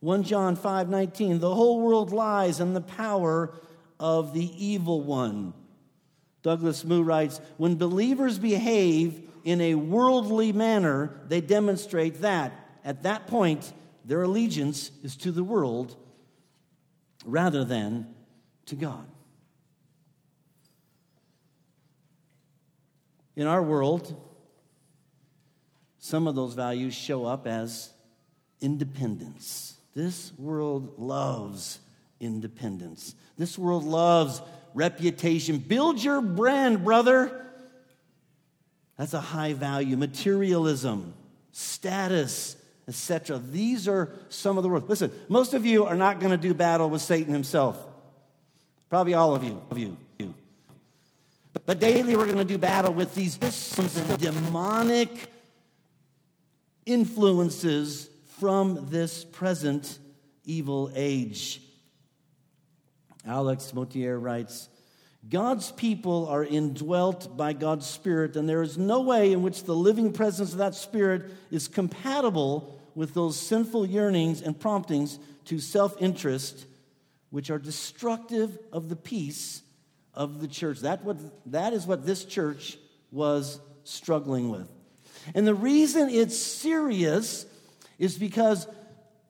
1 0.00 0.24
John 0.24 0.56
5 0.56 0.88
19, 0.88 1.38
the 1.38 1.54
whole 1.54 1.80
world 1.80 2.12
lies 2.12 2.60
in 2.60 2.74
the 2.74 2.80
power 2.80 3.54
of 4.00 4.34
the 4.34 4.50
evil 4.64 5.00
one. 5.00 5.54
Douglas 6.42 6.84
Moo 6.84 7.02
writes, 7.02 7.40
when 7.56 7.76
believers 7.76 8.38
behave 8.38 9.28
in 9.44 9.60
a 9.60 9.76
worldly 9.76 10.52
manner, 10.52 11.20
they 11.28 11.40
demonstrate 11.40 12.20
that 12.22 12.52
at 12.84 13.04
that 13.04 13.26
point, 13.26 13.72
their 14.04 14.22
allegiance 14.22 14.90
is 15.02 15.16
to 15.16 15.30
the 15.30 15.44
world 15.44 15.96
rather 17.24 17.64
than 17.64 18.12
to 18.66 18.74
God. 18.74 19.06
In 23.36 23.46
our 23.46 23.62
world, 23.62 24.14
some 25.98 26.26
of 26.26 26.34
those 26.34 26.54
values 26.54 26.94
show 26.94 27.24
up 27.24 27.46
as 27.46 27.90
independence. 28.60 29.76
This 29.94 30.32
world 30.38 30.98
loves 30.98 31.78
independence. 32.20 33.14
This 33.38 33.58
world 33.58 33.84
loves 33.84 34.42
reputation. 34.74 35.58
Build 35.58 36.02
your 36.02 36.20
brand, 36.20 36.84
brother. 36.84 37.46
That's 38.96 39.14
a 39.14 39.20
high 39.20 39.52
value. 39.52 39.96
Materialism, 39.96 41.14
status, 41.52 42.56
etc. 42.88 43.38
These 43.38 43.88
are 43.88 44.10
some 44.28 44.56
of 44.56 44.62
the 44.62 44.68
words. 44.68 44.88
Listen, 44.88 45.10
most 45.28 45.54
of 45.54 45.64
you 45.66 45.84
are 45.86 45.96
not 45.96 46.20
going 46.20 46.30
to 46.30 46.36
do 46.36 46.54
battle 46.54 46.90
with 46.90 47.02
Satan 47.02 47.32
himself. 47.32 47.78
Probably 48.88 49.14
all 49.14 49.34
of 49.34 49.44
you. 49.44 49.62
Of 49.70 49.78
you. 49.78 49.96
But 51.64 51.78
daily 51.78 52.16
we're 52.16 52.26
going 52.26 52.38
to 52.38 52.44
do 52.44 52.58
battle 52.58 52.92
with 52.92 53.14
these 53.14 53.36
demonic 53.36 55.30
influences 56.84 58.10
from 58.40 58.88
this 58.90 59.24
present 59.24 59.98
evil 60.44 60.90
age. 60.94 61.62
Alex 63.24 63.72
Motyer 63.72 64.18
writes 64.18 64.68
God's 65.28 65.70
people 65.70 66.26
are 66.26 66.44
indwelt 66.44 67.36
by 67.36 67.52
God's 67.52 67.86
Spirit, 67.86 68.34
and 68.34 68.48
there 68.48 68.62
is 68.62 68.76
no 68.76 69.02
way 69.02 69.30
in 69.30 69.42
which 69.42 69.62
the 69.62 69.76
living 69.76 70.12
presence 70.12 70.50
of 70.50 70.58
that 70.58 70.74
Spirit 70.74 71.30
is 71.52 71.68
compatible 71.68 72.76
with 72.96 73.14
those 73.14 73.38
sinful 73.38 73.86
yearnings 73.86 74.42
and 74.42 74.58
promptings 74.58 75.20
to 75.44 75.60
self 75.60 75.94
interest, 76.02 76.66
which 77.30 77.50
are 77.50 77.58
destructive 77.60 78.58
of 78.72 78.88
the 78.88 78.96
peace 78.96 79.62
of 80.14 80.40
the 80.40 80.48
church. 80.48 80.80
That, 80.80 81.04
what, 81.04 81.16
that 81.52 81.72
is 81.72 81.86
what 81.86 82.04
this 82.04 82.24
church 82.24 82.78
was 83.10 83.60
struggling 83.84 84.50
with. 84.50 84.68
And 85.34 85.46
the 85.46 85.54
reason 85.54 86.08
it's 86.08 86.36
serious 86.36 87.46
is 87.98 88.18
because 88.18 88.66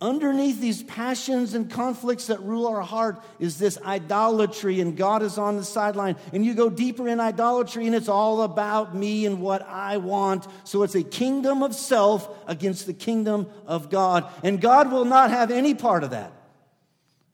underneath 0.00 0.60
these 0.60 0.82
passions 0.82 1.54
and 1.54 1.70
conflicts 1.70 2.26
that 2.26 2.42
rule 2.42 2.66
our 2.66 2.80
heart 2.80 3.22
is 3.38 3.58
this 3.58 3.78
idolatry, 3.82 4.80
and 4.80 4.96
God 4.96 5.22
is 5.22 5.38
on 5.38 5.56
the 5.56 5.64
sideline. 5.64 6.16
And 6.32 6.44
you 6.44 6.54
go 6.54 6.68
deeper 6.68 7.08
in 7.08 7.20
idolatry, 7.20 7.86
and 7.86 7.94
it's 7.94 8.08
all 8.08 8.42
about 8.42 8.96
me 8.96 9.26
and 9.26 9.40
what 9.40 9.62
I 9.62 9.98
want. 9.98 10.46
So 10.64 10.82
it's 10.82 10.96
a 10.96 11.04
kingdom 11.04 11.62
of 11.62 11.74
self 11.74 12.28
against 12.48 12.86
the 12.86 12.94
kingdom 12.94 13.48
of 13.66 13.90
God. 13.90 14.28
And 14.42 14.60
God 14.60 14.90
will 14.90 15.04
not 15.04 15.30
have 15.30 15.50
any 15.50 15.74
part 15.74 16.02
of 16.02 16.10
that, 16.10 16.32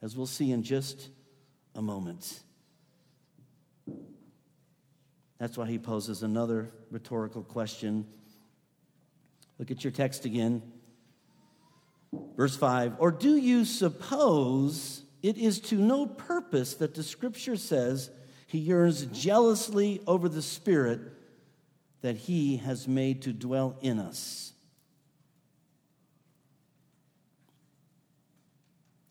as 0.02 0.16
we'll 0.16 0.26
see 0.26 0.52
in 0.52 0.62
just 0.62 1.08
a 1.74 1.80
moment. 1.80 2.42
That's 5.38 5.56
why 5.56 5.66
he 5.66 5.78
poses 5.78 6.22
another 6.22 6.70
rhetorical 6.90 7.42
question. 7.42 8.06
Look 9.58 9.70
at 9.70 9.84
your 9.84 9.92
text 9.92 10.24
again. 10.24 10.62
Verse 12.36 12.56
5 12.56 12.94
Or 12.98 13.10
do 13.10 13.36
you 13.36 13.64
suppose 13.64 15.02
it 15.22 15.36
is 15.36 15.60
to 15.60 15.76
no 15.76 16.06
purpose 16.06 16.74
that 16.74 16.94
the 16.94 17.02
scripture 17.02 17.56
says 17.56 18.10
he 18.46 18.58
yearns 18.58 19.06
jealously 19.06 20.00
over 20.06 20.28
the 20.28 20.42
Spirit 20.42 21.00
that 22.00 22.16
he 22.16 22.58
has 22.58 22.88
made 22.88 23.22
to 23.22 23.32
dwell 23.32 23.76
in 23.80 23.98
us? 23.98 24.52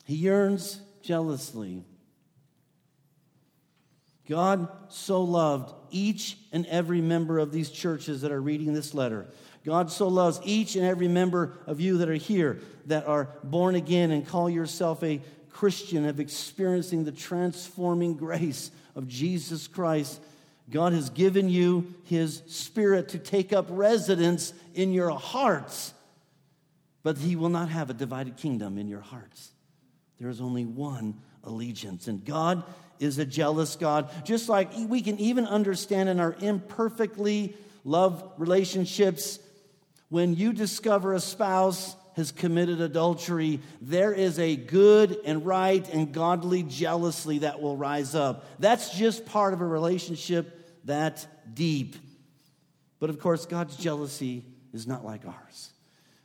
He 0.04 0.14
yearns 0.14 0.80
jealously. 1.02 1.84
God 4.28 4.68
so 4.88 5.22
loved 5.22 5.74
each 5.90 6.36
and 6.52 6.66
every 6.66 7.00
member 7.00 7.38
of 7.38 7.50
these 7.50 7.70
churches 7.70 8.20
that 8.20 8.30
are 8.30 8.42
reading 8.42 8.74
this 8.74 8.94
letter 8.94 9.26
God 9.68 9.90
so 9.90 10.08
loves 10.08 10.40
each 10.44 10.76
and 10.76 10.84
every 10.86 11.08
member 11.08 11.58
of 11.66 11.78
you 11.78 11.98
that 11.98 12.08
are 12.08 12.14
here 12.14 12.60
that 12.86 13.06
are 13.06 13.28
born 13.44 13.74
again 13.74 14.10
and 14.10 14.26
call 14.26 14.48
yourself 14.48 15.02
a 15.02 15.20
Christian, 15.50 16.06
of 16.06 16.20
experiencing 16.20 17.04
the 17.04 17.12
transforming 17.12 18.14
grace 18.14 18.70
of 18.94 19.08
Jesus 19.08 19.66
Christ. 19.66 20.20
God 20.70 20.94
has 20.94 21.10
given 21.10 21.50
you 21.50 21.92
His 22.04 22.42
Spirit 22.46 23.10
to 23.10 23.18
take 23.18 23.52
up 23.52 23.66
residence 23.68 24.54
in 24.74 24.92
your 24.94 25.10
hearts, 25.10 25.92
but 27.02 27.18
He 27.18 27.36
will 27.36 27.48
not 27.50 27.68
have 27.68 27.90
a 27.90 27.94
divided 27.94 28.38
kingdom 28.38 28.78
in 28.78 28.88
your 28.88 29.00
hearts. 29.00 29.50
There 30.18 30.30
is 30.30 30.40
only 30.40 30.64
one 30.64 31.20
allegiance, 31.44 32.08
and 32.08 32.24
God 32.24 32.62
is 33.00 33.18
a 33.18 33.24
jealous 33.24 33.76
God. 33.76 34.10
Just 34.24 34.48
like 34.48 34.70
we 34.76 35.00
can 35.00 35.18
even 35.18 35.46
understand 35.46 36.08
in 36.08 36.20
our 36.20 36.36
imperfectly 36.40 37.56
loved 37.84 38.24
relationships 38.38 39.38
When 40.08 40.34
you 40.34 40.52
discover 40.52 41.12
a 41.12 41.20
spouse 41.20 41.94
has 42.16 42.32
committed 42.32 42.80
adultery, 42.80 43.60
there 43.80 44.12
is 44.12 44.38
a 44.38 44.56
good 44.56 45.18
and 45.24 45.44
right 45.44 45.86
and 45.92 46.12
godly 46.12 46.62
jealousy 46.62 47.40
that 47.40 47.60
will 47.60 47.76
rise 47.76 48.14
up. 48.14 48.46
That's 48.58 48.96
just 48.96 49.26
part 49.26 49.52
of 49.52 49.60
a 49.60 49.66
relationship 49.66 50.84
that 50.84 51.26
deep. 51.54 51.96
But 52.98 53.10
of 53.10 53.20
course, 53.20 53.44
God's 53.46 53.76
jealousy 53.76 54.44
is 54.72 54.86
not 54.86 55.04
like 55.04 55.26
ours. 55.26 55.72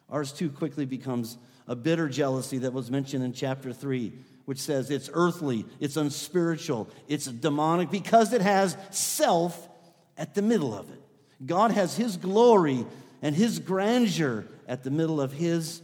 Ours 0.09 0.31
too 0.31 0.49
quickly 0.49 0.85
becomes 0.85 1.37
a 1.67 1.75
bitter 1.75 2.07
jealousy 2.07 2.59
that 2.59 2.73
was 2.73 2.89
mentioned 2.89 3.23
in 3.23 3.33
chapter 3.33 3.73
3, 3.73 4.13
which 4.45 4.59
says 4.59 4.89
it's 4.89 5.09
earthly, 5.13 5.65
it's 5.79 5.97
unspiritual, 5.97 6.89
it's 7.07 7.25
demonic 7.25 7.89
because 7.89 8.33
it 8.33 8.41
has 8.41 8.77
self 8.91 9.69
at 10.17 10.35
the 10.35 10.41
middle 10.41 10.77
of 10.77 10.89
it. 10.91 11.01
God 11.45 11.71
has 11.71 11.95
His 11.95 12.17
glory 12.17 12.85
and 13.21 13.35
His 13.35 13.59
grandeur 13.59 14.45
at 14.67 14.83
the 14.83 14.91
middle 14.91 15.21
of 15.21 15.31
His 15.31 15.81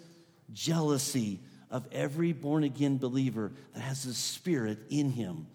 jealousy 0.54 1.40
of 1.70 1.88
every 1.92 2.34
born 2.34 2.64
again 2.64 2.98
believer 2.98 3.52
that 3.74 3.82
has 3.82 4.04
the 4.04 4.14
Spirit 4.14 4.80
in 4.90 5.12
him. 5.12 5.48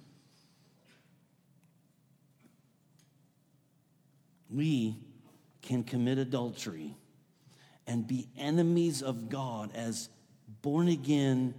We 4.49 4.97
can 5.63 5.83
commit 5.83 6.19
adultery 6.19 6.95
and 7.87 8.07
be 8.07 8.29
enemies 8.39 9.03
of 9.03 9.29
God 9.29 9.71
as 9.75 10.09
born 10.63 10.89
again. 10.89 11.55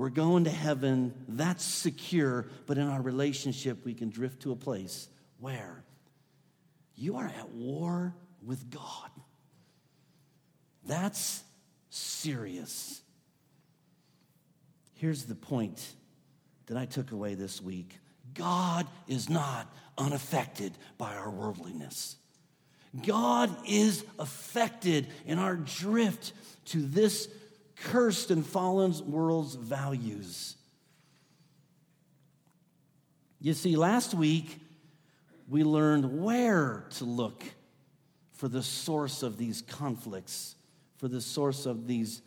We're 0.00 0.08
going 0.08 0.44
to 0.44 0.50
heaven. 0.50 1.12
That's 1.28 1.62
secure. 1.62 2.46
But 2.64 2.78
in 2.78 2.88
our 2.88 3.02
relationship, 3.02 3.84
we 3.84 3.92
can 3.92 4.08
drift 4.08 4.40
to 4.44 4.52
a 4.52 4.56
place 4.56 5.10
where 5.40 5.84
you 6.96 7.16
are 7.16 7.26
at 7.26 7.50
war 7.50 8.14
with 8.42 8.70
God. 8.70 9.10
That's 10.86 11.42
serious. 11.90 13.02
Here's 14.94 15.24
the 15.24 15.34
point 15.34 15.92
that 16.64 16.78
I 16.78 16.86
took 16.86 17.12
away 17.12 17.34
this 17.34 17.60
week 17.60 17.98
God 18.32 18.86
is 19.06 19.28
not 19.28 19.70
unaffected 19.98 20.72
by 20.96 21.14
our 21.14 21.28
worldliness. 21.28 22.16
God 23.06 23.54
is 23.68 24.06
affected 24.18 25.08
in 25.26 25.38
our 25.38 25.56
drift 25.56 26.32
to 26.70 26.80
this 26.80 27.28
cursed 27.84 28.30
and 28.30 28.44
fallen 28.44 28.94
world's 29.10 29.54
values. 29.54 30.56
You 33.40 33.54
see, 33.54 33.76
last 33.76 34.14
week 34.14 34.60
we 35.48 35.64
learned 35.64 36.22
where 36.22 36.84
to 36.90 37.04
look 37.04 37.42
for 38.32 38.48
the 38.48 38.62
source 38.62 39.22
of 39.22 39.36
these 39.38 39.62
conflicts, 39.62 40.54
for 40.98 41.08
the 41.08 41.20
source 41.20 41.66
of 41.66 41.86
these 41.86 42.22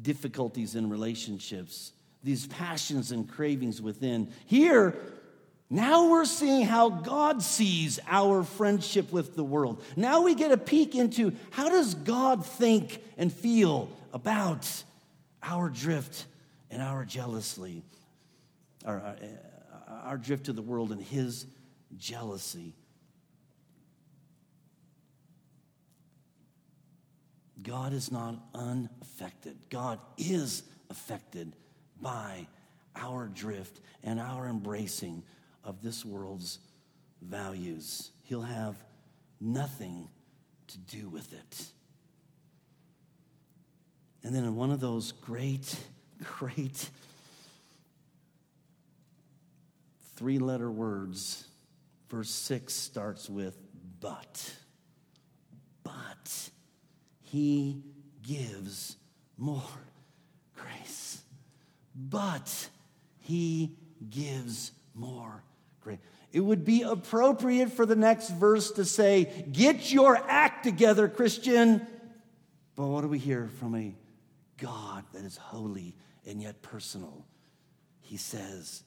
difficulties 0.00 0.74
in 0.74 0.88
relationships, 0.88 1.92
these 2.22 2.46
passions 2.46 3.12
and 3.12 3.28
cravings 3.28 3.80
within. 3.80 4.30
Here, 4.46 4.94
now 5.70 6.10
we're 6.10 6.26
seeing 6.26 6.66
how 6.66 6.90
God 6.90 7.42
sees 7.42 7.98
our 8.06 8.44
friendship 8.44 9.10
with 9.10 9.34
the 9.36 9.44
world. 9.44 9.82
Now 9.96 10.20
we 10.20 10.34
get 10.34 10.52
a 10.52 10.58
peek 10.58 10.94
into 10.94 11.32
how 11.50 11.70
does 11.70 11.94
God 11.94 12.44
think 12.44 13.02
and 13.16 13.32
feel 13.32 13.88
about 14.12 14.84
our 15.42 15.68
drift 15.68 16.26
and 16.70 16.82
our 16.82 17.04
jealousy, 17.04 17.82
our, 18.84 19.16
our, 20.04 20.16
drift 20.16 20.46
to 20.46 20.52
the 20.52 20.62
world 20.62 20.92
and 20.92 21.00
his 21.00 21.46
jealousy. 21.96 22.74
God 27.62 27.92
is 27.92 28.10
not 28.10 28.36
unaffected. 28.54 29.56
God 29.70 29.98
is 30.18 30.62
affected 30.90 31.52
by 32.00 32.46
our 32.96 33.28
drift 33.28 33.80
and 34.02 34.18
our 34.18 34.48
embracing 34.48 35.22
of 35.64 35.82
this 35.82 36.04
world's 36.04 36.58
values. 37.20 38.10
He'll 38.24 38.42
have 38.42 38.76
nothing 39.40 40.08
to 40.68 40.78
do 40.78 41.08
with 41.08 41.32
it. 41.32 41.66
And 44.24 44.34
then 44.34 44.44
in 44.44 44.54
one 44.54 44.70
of 44.70 44.80
those 44.80 45.12
great, 45.12 45.74
great 46.38 46.88
three 50.16 50.38
letter 50.38 50.70
words, 50.70 51.46
verse 52.08 52.30
6 52.30 52.72
starts 52.72 53.28
with 53.28 53.56
but. 54.00 54.54
But 55.82 56.50
he 57.22 57.82
gives 58.22 58.96
more 59.36 59.62
grace. 60.56 61.22
But 61.94 62.68
he 63.20 63.72
gives 64.10 64.72
more 64.94 65.42
grace. 65.80 65.98
It 66.32 66.40
would 66.40 66.64
be 66.64 66.82
appropriate 66.82 67.72
for 67.72 67.84
the 67.84 67.96
next 67.96 68.30
verse 68.30 68.70
to 68.72 68.84
say, 68.84 69.44
Get 69.50 69.92
your 69.92 70.16
act 70.16 70.64
together, 70.64 71.08
Christian. 71.08 71.86
But 72.76 72.86
what 72.86 73.02
do 73.02 73.08
we 73.08 73.18
hear 73.18 73.50
from 73.58 73.74
a 73.74 73.94
God 74.62 75.04
that 75.12 75.24
is 75.24 75.36
holy 75.36 75.94
and 76.26 76.40
yet 76.40 76.62
personal? 76.62 77.26
He 78.00 78.16
says, 78.16 78.84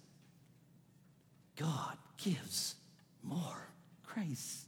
God 1.57 1.97
gives 2.17 2.75
more 3.21 3.69
grace. 4.07 4.65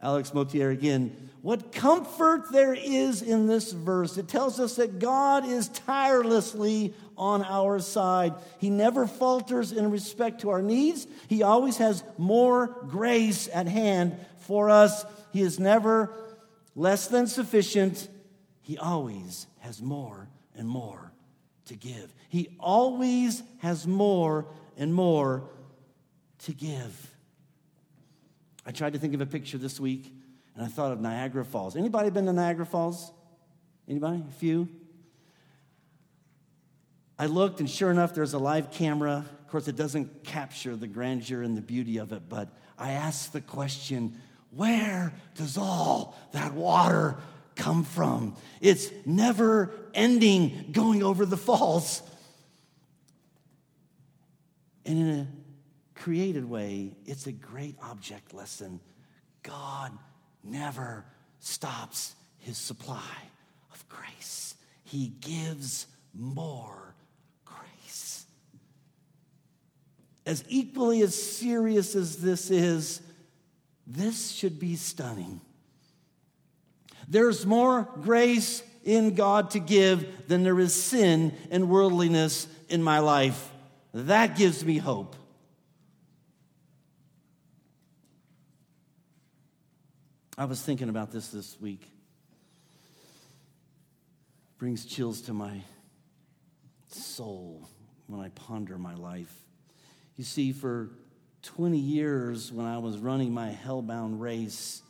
Alex 0.00 0.30
Motyer 0.32 0.70
again. 0.70 1.30
What 1.42 1.72
comfort 1.72 2.52
there 2.52 2.74
is 2.74 3.22
in 3.22 3.46
this 3.46 3.72
verse. 3.72 4.18
It 4.18 4.28
tells 4.28 4.60
us 4.60 4.76
that 4.76 4.98
God 4.98 5.46
is 5.46 5.68
tirelessly 5.68 6.94
on 7.16 7.42
our 7.42 7.80
side. 7.80 8.34
He 8.58 8.68
never 8.68 9.06
falters 9.06 9.72
in 9.72 9.90
respect 9.90 10.42
to 10.42 10.50
our 10.50 10.62
needs. 10.62 11.06
He 11.28 11.42
always 11.42 11.78
has 11.78 12.04
more 12.18 12.68
grace 12.88 13.48
at 13.52 13.66
hand 13.66 14.16
for 14.40 14.70
us. 14.70 15.04
He 15.32 15.40
is 15.40 15.58
never 15.58 16.12
less 16.74 17.08
than 17.08 17.26
sufficient. 17.26 18.08
He 18.60 18.76
always 18.76 19.46
has 19.66 19.82
more 19.82 20.28
and 20.54 20.68
more 20.68 21.12
to 21.66 21.74
give. 21.74 22.14
He 22.28 22.56
always 22.60 23.42
has 23.58 23.86
more 23.86 24.46
and 24.76 24.94
more 24.94 25.50
to 26.44 26.52
give. 26.52 27.10
I 28.64 28.70
tried 28.70 28.92
to 28.92 28.98
think 28.98 29.14
of 29.14 29.20
a 29.20 29.26
picture 29.26 29.58
this 29.58 29.80
week, 29.80 30.12
and 30.54 30.64
I 30.64 30.68
thought 30.68 30.92
of 30.92 31.00
Niagara 31.00 31.44
Falls. 31.44 31.76
Anybody 31.76 32.10
been 32.10 32.26
to 32.26 32.32
Niagara 32.32 32.64
Falls? 32.64 33.10
Anybody? 33.88 34.22
A 34.28 34.32
few? 34.32 34.68
I 37.18 37.26
looked, 37.26 37.58
and 37.60 37.68
sure 37.68 37.90
enough, 37.90 38.14
there's 38.14 38.34
a 38.34 38.38
live 38.38 38.70
camera. 38.70 39.24
Of 39.40 39.48
course, 39.48 39.66
it 39.66 39.76
doesn't 39.76 40.22
capture 40.22 40.76
the 40.76 40.86
grandeur 40.86 41.42
and 41.42 41.56
the 41.56 41.62
beauty 41.62 41.98
of 41.98 42.12
it, 42.12 42.28
but 42.28 42.48
I 42.78 42.92
asked 42.92 43.32
the 43.32 43.40
question 43.40 44.20
where 44.50 45.12
does 45.34 45.58
all 45.58 46.16
that 46.32 46.54
water 46.54 47.16
come 47.56 47.82
from? 47.82 48.36
It's 48.60 48.90
never 49.04 49.74
ending 49.94 50.68
going 50.72 51.02
over 51.02 51.26
the 51.26 51.36
falls. 51.36 52.02
And 54.84 54.98
in 54.98 55.08
a 55.08 55.26
created 55.98 56.48
way, 56.48 56.92
it's 57.06 57.26
a 57.26 57.32
great 57.32 57.76
object 57.82 58.32
lesson. 58.32 58.80
God 59.42 59.90
never 60.44 61.04
stops 61.40 62.14
his 62.38 62.56
supply 62.56 63.12
of 63.72 63.88
grace, 63.88 64.54
he 64.84 65.08
gives 65.20 65.88
more 66.14 66.94
grace. 67.44 68.26
As 70.24 70.44
equally 70.48 71.02
as 71.02 71.20
serious 71.20 71.96
as 71.96 72.18
this 72.18 72.50
is, 72.50 73.00
this 73.86 74.30
should 74.30 74.58
be 74.60 74.76
stunning. 74.76 75.40
There's 77.08 77.46
more 77.46 77.88
grace 78.02 78.62
in 78.84 79.14
God 79.14 79.50
to 79.50 79.58
give 79.58 80.28
than 80.28 80.42
there 80.42 80.58
is 80.58 80.74
sin 80.74 81.34
and 81.50 81.68
worldliness 81.68 82.46
in 82.68 82.82
my 82.82 83.00
life. 83.00 83.50
That 83.92 84.36
gives 84.36 84.64
me 84.64 84.78
hope. 84.78 85.16
I 90.38 90.44
was 90.44 90.60
thinking 90.60 90.88
about 90.88 91.12
this 91.12 91.28
this 91.28 91.58
week. 91.60 91.90
Brings 94.58 94.84
chills 94.84 95.22
to 95.22 95.32
my 95.32 95.62
soul 96.88 97.68
when 98.06 98.20
I 98.20 98.28
ponder 98.30 98.78
my 98.78 98.94
life. 98.94 99.34
You 100.16 100.24
see, 100.24 100.52
for 100.52 100.90
20 101.42 101.78
years, 101.78 102.52
when 102.52 102.66
I 102.66 102.78
was 102.78 102.98
running 102.98 103.32
my 103.32 103.56
hellbound 103.64 104.20
race, 104.20 104.82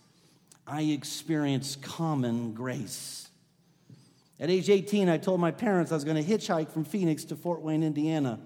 I 0.66 0.82
experienced 0.82 1.82
common 1.82 2.52
grace. 2.52 3.28
At 4.38 4.50
age 4.50 4.68
18, 4.68 5.08
I 5.08 5.18
told 5.18 5.40
my 5.40 5.50
parents 5.50 5.92
I 5.92 5.94
was 5.94 6.04
going 6.04 6.22
to 6.22 6.28
hitchhike 6.28 6.70
from 6.70 6.84
Phoenix 6.84 7.24
to 7.26 7.36
Fort 7.36 7.62
Wayne, 7.62 7.82
Indiana. 7.82 8.40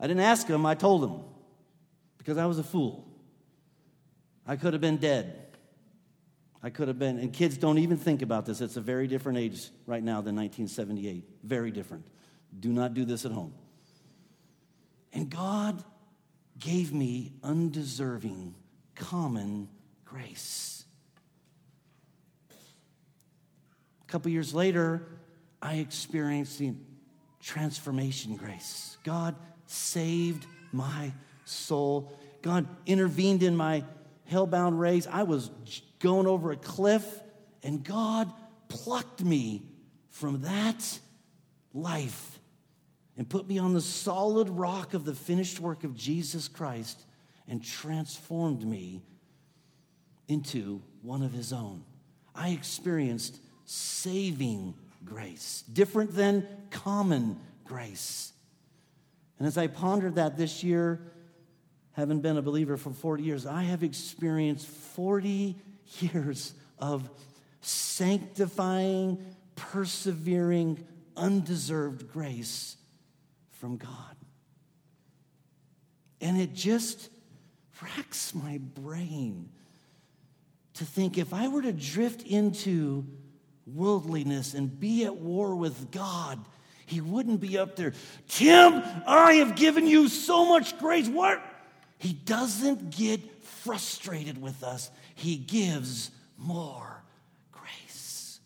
I 0.00 0.06
didn't 0.06 0.22
ask 0.22 0.46
them, 0.46 0.66
I 0.66 0.74
told 0.74 1.02
them 1.02 1.22
because 2.18 2.38
I 2.38 2.46
was 2.46 2.58
a 2.58 2.64
fool. 2.64 3.06
I 4.46 4.56
could 4.56 4.72
have 4.72 4.80
been 4.80 4.96
dead. 4.96 5.42
I 6.62 6.70
could 6.70 6.88
have 6.88 6.98
been, 6.98 7.18
and 7.18 7.32
kids 7.32 7.56
don't 7.56 7.78
even 7.78 7.96
think 7.96 8.22
about 8.22 8.46
this. 8.46 8.60
It's 8.60 8.76
a 8.76 8.80
very 8.80 9.06
different 9.06 9.38
age 9.38 9.70
right 9.86 10.02
now 10.02 10.20
than 10.20 10.34
1978. 10.34 11.24
Very 11.44 11.70
different. 11.70 12.04
Do 12.58 12.72
not 12.72 12.94
do 12.94 13.04
this 13.04 13.24
at 13.24 13.32
home. 13.32 13.54
And 15.12 15.30
God 15.30 15.84
gave 16.58 16.92
me 16.92 17.32
undeserving, 17.42 18.54
common 18.94 19.68
grace. 20.04 20.75
A 24.06 24.12
couple 24.12 24.30
years 24.30 24.54
later, 24.54 25.08
I 25.60 25.76
experienced 25.76 26.58
the 26.58 26.74
transformation 27.42 28.36
grace. 28.36 28.98
God 29.04 29.34
saved 29.66 30.46
my 30.72 31.12
soul. 31.44 32.12
God 32.42 32.66
intervened 32.86 33.42
in 33.42 33.56
my 33.56 33.82
hellbound 34.30 34.78
race. 34.78 35.08
I 35.10 35.24
was 35.24 35.50
going 35.98 36.26
over 36.26 36.52
a 36.52 36.56
cliff, 36.56 37.04
and 37.62 37.82
God 37.82 38.32
plucked 38.68 39.24
me 39.24 39.62
from 40.10 40.42
that 40.42 41.00
life 41.74 42.38
and 43.16 43.28
put 43.28 43.48
me 43.48 43.58
on 43.58 43.72
the 43.72 43.80
solid 43.80 44.48
rock 44.50 44.94
of 44.94 45.04
the 45.04 45.14
finished 45.14 45.58
work 45.58 45.84
of 45.84 45.96
Jesus 45.96 46.48
Christ 46.48 47.04
and 47.48 47.62
transformed 47.62 48.66
me 48.66 49.02
into 50.28 50.82
one 51.02 51.22
of 51.22 51.32
his 51.32 51.52
own. 51.52 51.84
I 52.34 52.50
experienced 52.50 53.38
saving 53.66 54.74
grace, 55.04 55.64
different 55.72 56.14
than 56.14 56.46
common 56.70 57.38
grace. 57.64 58.32
And 59.38 59.46
as 59.46 59.58
I 59.58 59.66
pondered 59.66 60.14
that 60.14 60.38
this 60.38 60.64
year, 60.64 61.00
having 61.92 62.20
been 62.20 62.36
a 62.36 62.42
believer 62.42 62.76
for 62.76 62.90
40 62.90 63.22
years, 63.22 63.44
I 63.44 63.62
have 63.64 63.82
experienced 63.82 64.66
40 64.66 65.56
years 66.00 66.54
of 66.78 67.08
sanctifying, 67.60 69.24
persevering, 69.56 70.86
undeserved 71.16 72.10
grace 72.12 72.76
from 73.50 73.76
God. 73.76 73.90
And 76.20 76.40
it 76.40 76.54
just 76.54 77.10
racks 77.82 78.34
my 78.34 78.58
brain 78.58 79.50
to 80.74 80.84
think 80.84 81.18
if 81.18 81.32
I 81.32 81.48
were 81.48 81.62
to 81.62 81.72
drift 81.72 82.22
into 82.22 83.06
worldliness 83.66 84.54
and 84.54 84.78
be 84.78 85.04
at 85.04 85.16
war 85.16 85.56
with 85.56 85.90
God, 85.90 86.38
he 86.86 87.00
wouldn't 87.00 87.40
be 87.40 87.58
up 87.58 87.74
there. 87.74 87.92
Tim, 88.28 88.82
I 89.06 89.34
have 89.34 89.56
given 89.56 89.86
you 89.86 90.08
so 90.08 90.46
much 90.46 90.78
grace. 90.78 91.08
What? 91.08 91.42
He 91.98 92.12
doesn't 92.12 92.90
get 92.90 93.42
frustrated 93.42 94.40
with 94.40 94.62
us, 94.62 94.90
He 95.14 95.36
gives 95.36 96.10
more 96.38 97.02
grace. 97.50 98.38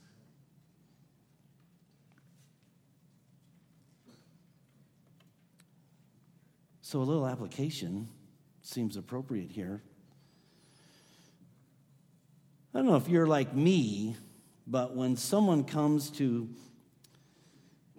So, 6.80 7.00
a 7.00 7.02
little 7.02 7.26
application 7.26 8.08
seems 8.62 8.96
appropriate 8.96 9.50
here. 9.50 9.82
I 12.72 12.78
don't 12.78 12.86
know 12.86 12.96
if 12.96 13.08
you're 13.08 13.26
like 13.26 13.54
me, 13.54 14.16
but 14.70 14.94
when 14.94 15.16
someone 15.16 15.64
comes 15.64 16.10
to 16.10 16.48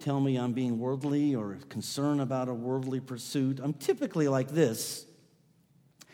tell 0.00 0.18
me 0.18 0.36
I'm 0.36 0.54
being 0.54 0.78
worldly 0.78 1.34
or 1.34 1.58
concerned 1.68 2.22
about 2.22 2.48
a 2.48 2.54
worldly 2.54 2.98
pursuit, 2.98 3.60
I'm 3.62 3.74
typically 3.74 4.26
like 4.26 4.48
this 4.48 5.06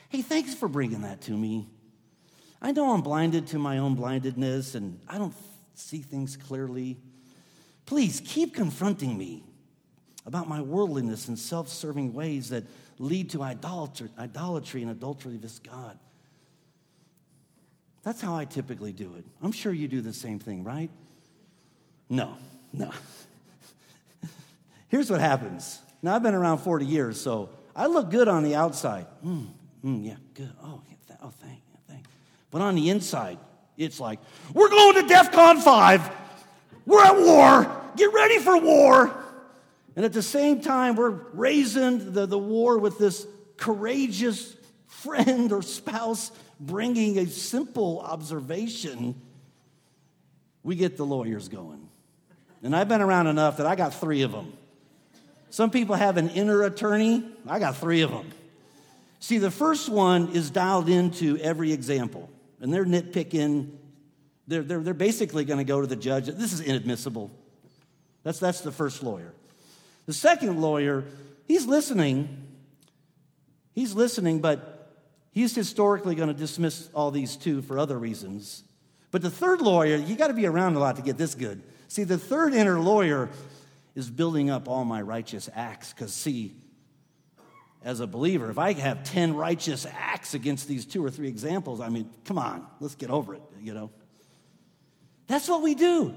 Hey, 0.08 0.22
thanks 0.22 0.54
for 0.54 0.68
bringing 0.68 1.02
that 1.02 1.20
to 1.22 1.32
me. 1.32 1.68
I 2.60 2.72
know 2.72 2.92
I'm 2.92 3.02
blinded 3.02 3.46
to 3.48 3.58
my 3.58 3.78
own 3.78 3.94
blindedness 3.94 4.74
and 4.74 4.98
I 5.06 5.18
don't 5.18 5.34
see 5.74 5.98
things 5.98 6.36
clearly. 6.36 6.98
Please 7.86 8.20
keep 8.24 8.54
confronting 8.54 9.16
me 9.16 9.44
about 10.26 10.48
my 10.48 10.60
worldliness 10.60 11.28
and 11.28 11.38
self 11.38 11.68
serving 11.68 12.14
ways 12.14 12.48
that 12.48 12.64
lead 12.98 13.30
to 13.30 13.42
idolatry, 13.42 14.08
idolatry 14.18 14.82
and 14.82 14.90
adultery 14.90 15.36
this 15.36 15.60
God. 15.60 15.98
That's 18.08 18.22
how 18.22 18.34
I 18.34 18.46
typically 18.46 18.94
do 18.94 19.16
it. 19.18 19.24
I'm 19.42 19.52
sure 19.52 19.70
you 19.70 19.86
do 19.86 20.00
the 20.00 20.14
same 20.14 20.38
thing, 20.38 20.64
right? 20.64 20.88
No, 22.08 22.38
no. 22.72 22.90
Here's 24.88 25.10
what 25.10 25.20
happens. 25.20 25.78
Now, 26.00 26.16
I've 26.16 26.22
been 26.22 26.32
around 26.32 26.60
40 26.60 26.86
years, 26.86 27.20
so 27.20 27.50
I 27.76 27.86
look 27.86 28.10
good 28.10 28.26
on 28.26 28.44
the 28.44 28.54
outside. 28.54 29.04
Mm, 29.22 29.48
mm, 29.84 30.06
yeah, 30.06 30.14
good. 30.32 30.50
Oh, 30.64 30.80
yeah, 30.88 30.94
th- 31.06 31.18
oh, 31.22 31.28
thank, 31.28 31.60
thank. 31.86 32.06
But 32.50 32.62
on 32.62 32.76
the 32.76 32.88
inside, 32.88 33.38
it's 33.76 34.00
like, 34.00 34.20
we're 34.54 34.70
going 34.70 35.02
to 35.02 35.06
DEF 35.06 35.30
CON 35.30 35.60
5. 35.60 36.10
We're 36.86 37.04
at 37.04 37.14
war. 37.14 37.82
Get 37.94 38.10
ready 38.14 38.38
for 38.38 38.56
war. 38.56 39.14
And 39.96 40.06
at 40.06 40.14
the 40.14 40.22
same 40.22 40.62
time, 40.62 40.96
we're 40.96 41.10
raising 41.34 42.14
the, 42.14 42.24
the 42.24 42.38
war 42.38 42.78
with 42.78 42.98
this 42.98 43.26
courageous 43.58 44.56
friend 44.86 45.52
or 45.52 45.60
spouse 45.60 46.32
bringing 46.60 47.18
a 47.18 47.26
simple 47.26 48.00
observation. 48.00 49.14
We 50.62 50.76
get 50.76 50.96
the 50.96 51.06
lawyers 51.06 51.48
going. 51.48 51.88
And 52.62 52.74
I've 52.74 52.88
been 52.88 53.00
around 53.00 53.28
enough 53.28 53.58
that 53.58 53.66
I 53.66 53.76
got 53.76 53.94
three 53.94 54.22
of 54.22 54.32
them. 54.32 54.52
Some 55.50 55.70
people 55.70 55.94
have 55.94 56.16
an 56.16 56.28
inner 56.30 56.62
attorney. 56.64 57.24
I 57.46 57.58
got 57.58 57.76
three 57.76 58.02
of 58.02 58.10
them. 58.10 58.30
See, 59.20 59.38
the 59.38 59.50
first 59.50 59.88
one 59.88 60.32
is 60.32 60.50
dialed 60.50 60.88
into 60.88 61.38
every 61.38 61.72
example, 61.72 62.28
and 62.60 62.72
they're 62.72 62.84
nitpicking. 62.84 63.70
They're, 64.46 64.62
they're, 64.62 64.80
they're 64.80 64.94
basically 64.94 65.44
going 65.44 65.58
to 65.58 65.64
go 65.64 65.80
to 65.80 65.86
the 65.86 65.96
judge. 65.96 66.26
This 66.26 66.52
is 66.52 66.60
inadmissible. 66.60 67.30
That's, 68.22 68.38
that's 68.38 68.60
the 68.60 68.72
first 68.72 69.02
lawyer. 69.02 69.32
The 70.06 70.12
second 70.12 70.60
lawyer, 70.60 71.04
he's 71.46 71.66
listening. 71.66 72.44
He's 73.74 73.94
listening, 73.94 74.40
but 74.40 74.77
he's 75.38 75.54
historically 75.54 76.16
going 76.16 76.26
to 76.26 76.34
dismiss 76.34 76.90
all 76.92 77.12
these 77.12 77.36
two 77.36 77.62
for 77.62 77.78
other 77.78 77.96
reasons. 77.96 78.64
But 79.12 79.22
the 79.22 79.30
third 79.30 79.60
lawyer, 79.60 79.94
you 79.94 80.16
got 80.16 80.28
to 80.28 80.34
be 80.34 80.46
around 80.46 80.74
a 80.74 80.80
lot 80.80 80.96
to 80.96 81.02
get 81.02 81.16
this 81.16 81.36
good. 81.36 81.62
See, 81.86 82.02
the 82.02 82.18
third 82.18 82.54
inner 82.54 82.80
lawyer 82.80 83.30
is 83.94 84.10
building 84.10 84.50
up 84.50 84.68
all 84.68 84.84
my 84.84 85.00
righteous 85.00 85.48
acts. 85.54 85.92
Because, 85.92 86.12
see, 86.12 86.56
as 87.84 88.00
a 88.00 88.06
believer, 88.08 88.50
if 88.50 88.58
I 88.58 88.72
have 88.72 89.04
10 89.04 89.36
righteous 89.36 89.86
acts 89.86 90.34
against 90.34 90.66
these 90.66 90.84
two 90.84 91.04
or 91.04 91.10
three 91.10 91.28
examples, 91.28 91.80
I 91.80 91.88
mean, 91.88 92.10
come 92.24 92.36
on, 92.36 92.66
let's 92.80 92.96
get 92.96 93.10
over 93.10 93.36
it, 93.36 93.42
you 93.62 93.74
know? 93.74 93.90
That's 95.28 95.48
what 95.48 95.62
we 95.62 95.76
do. 95.76 96.16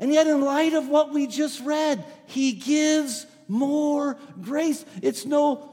And 0.00 0.12
yet, 0.12 0.26
in 0.26 0.40
light 0.40 0.72
of 0.72 0.88
what 0.88 1.12
we 1.12 1.28
just 1.28 1.60
read, 1.60 2.04
he 2.26 2.54
gives 2.54 3.24
more 3.46 4.18
grace. 4.40 4.84
It's 5.00 5.24
no, 5.24 5.71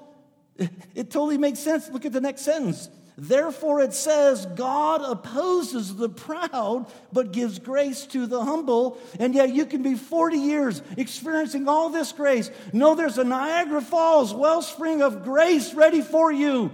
it 0.95 1.12
totally 1.12 1.38
makes 1.38 1.60
sense. 1.60 1.89
Look 1.89 2.06
at 2.06 2.12
the 2.12 2.22
next 2.22 2.41
sentence. 2.41 2.89
Therefore, 3.17 3.82
it 3.82 3.93
says, 3.93 4.45
God 4.45 5.02
opposes 5.02 5.95
the 5.95 6.08
proud, 6.08 6.86
but 7.12 7.34
gives 7.34 7.60
grace 7.60 8.06
to 8.08 8.26
the 8.26 8.43
humble. 8.43 8.98
And 9.19 9.36
yet, 9.36 9.54
you 9.54 9.65
can 9.65 9.84
be 9.84 9.95
40 9.95 10.38
years 10.38 10.82
experiencing 10.95 11.67
all 11.67 11.89
this 11.89 12.13
grace. 12.13 12.50
No, 12.72 12.95
there's 12.95 13.17
a 13.17 13.26
Niagara 13.26 13.82
Falls 13.82 14.34
wellspring 14.34 15.02
of 15.02 15.26
grace 15.26 15.74
ready 15.74 16.02
for 16.02 16.32
you. 16.32 16.72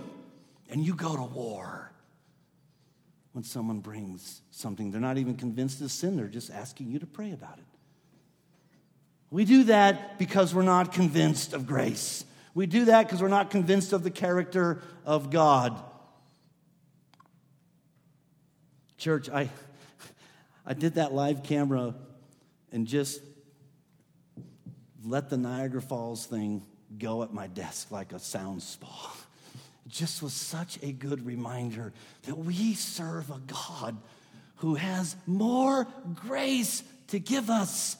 And 0.69 0.85
you 0.85 0.93
go 0.93 1.15
to 1.15 1.23
war 1.23 1.91
when 3.35 3.43
someone 3.43 3.79
brings 3.79 4.41
something 4.51 4.91
they're 4.91 5.01
not 5.01 5.17
even 5.17 5.35
convinced 5.35 5.81
is 5.81 5.91
sin, 5.91 6.15
they're 6.15 6.27
just 6.27 6.49
asking 6.51 6.89
you 6.89 6.99
to 6.99 7.05
pray 7.05 7.33
about 7.33 7.57
it. 7.57 7.65
We 9.29 9.43
do 9.43 9.65
that 9.65 10.17
because 10.17 10.55
we're 10.55 10.61
not 10.61 10.93
convinced 10.93 11.51
of 11.51 11.67
grace. 11.67 12.23
We 12.55 12.67
do 12.67 12.85
that 12.85 13.05
because 13.05 13.21
we're 13.21 13.27
not 13.27 13.51
convinced 13.51 13.91
of 13.91 14.01
the 14.01 14.09
character 14.09 14.81
of 15.05 15.29
God. 15.29 15.77
Church, 18.97 19.29
I, 19.29 19.49
I 20.65 20.73
did 20.73 20.95
that 20.95 21.13
live 21.13 21.43
camera 21.43 21.93
and 22.71 22.87
just 22.87 23.21
let 25.03 25.29
the 25.29 25.35
Niagara 25.37 25.81
Falls 25.81 26.25
thing 26.25 26.63
go 26.97 27.23
at 27.23 27.33
my 27.33 27.47
desk 27.47 27.91
like 27.91 28.13
a 28.13 28.19
sound 28.19 28.63
spa. 28.63 29.13
It 29.85 29.91
just 29.91 30.23
was 30.23 30.33
such 30.33 30.79
a 30.81 30.93
good 30.93 31.25
reminder 31.25 31.91
that 32.23 32.37
we 32.37 32.73
serve 32.73 33.29
a 33.31 33.41
God 33.47 33.97
who 34.57 34.75
has 34.75 35.17
more 35.27 35.87
grace 36.15 36.83
to 37.09 37.19
give 37.19 37.49
us. 37.49 37.97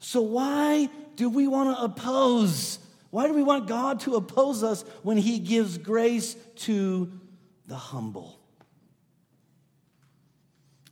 So, 0.00 0.22
why 0.22 0.88
do 1.16 1.28
we 1.28 1.46
want 1.46 1.76
to 1.76 1.84
oppose? 1.84 2.78
Why 3.10 3.26
do 3.26 3.34
we 3.34 3.42
want 3.42 3.66
God 3.66 4.00
to 4.00 4.16
oppose 4.16 4.62
us 4.62 4.82
when 5.02 5.16
He 5.16 5.38
gives 5.38 5.78
grace 5.78 6.36
to 6.56 7.10
the 7.66 7.76
humble? 7.76 8.38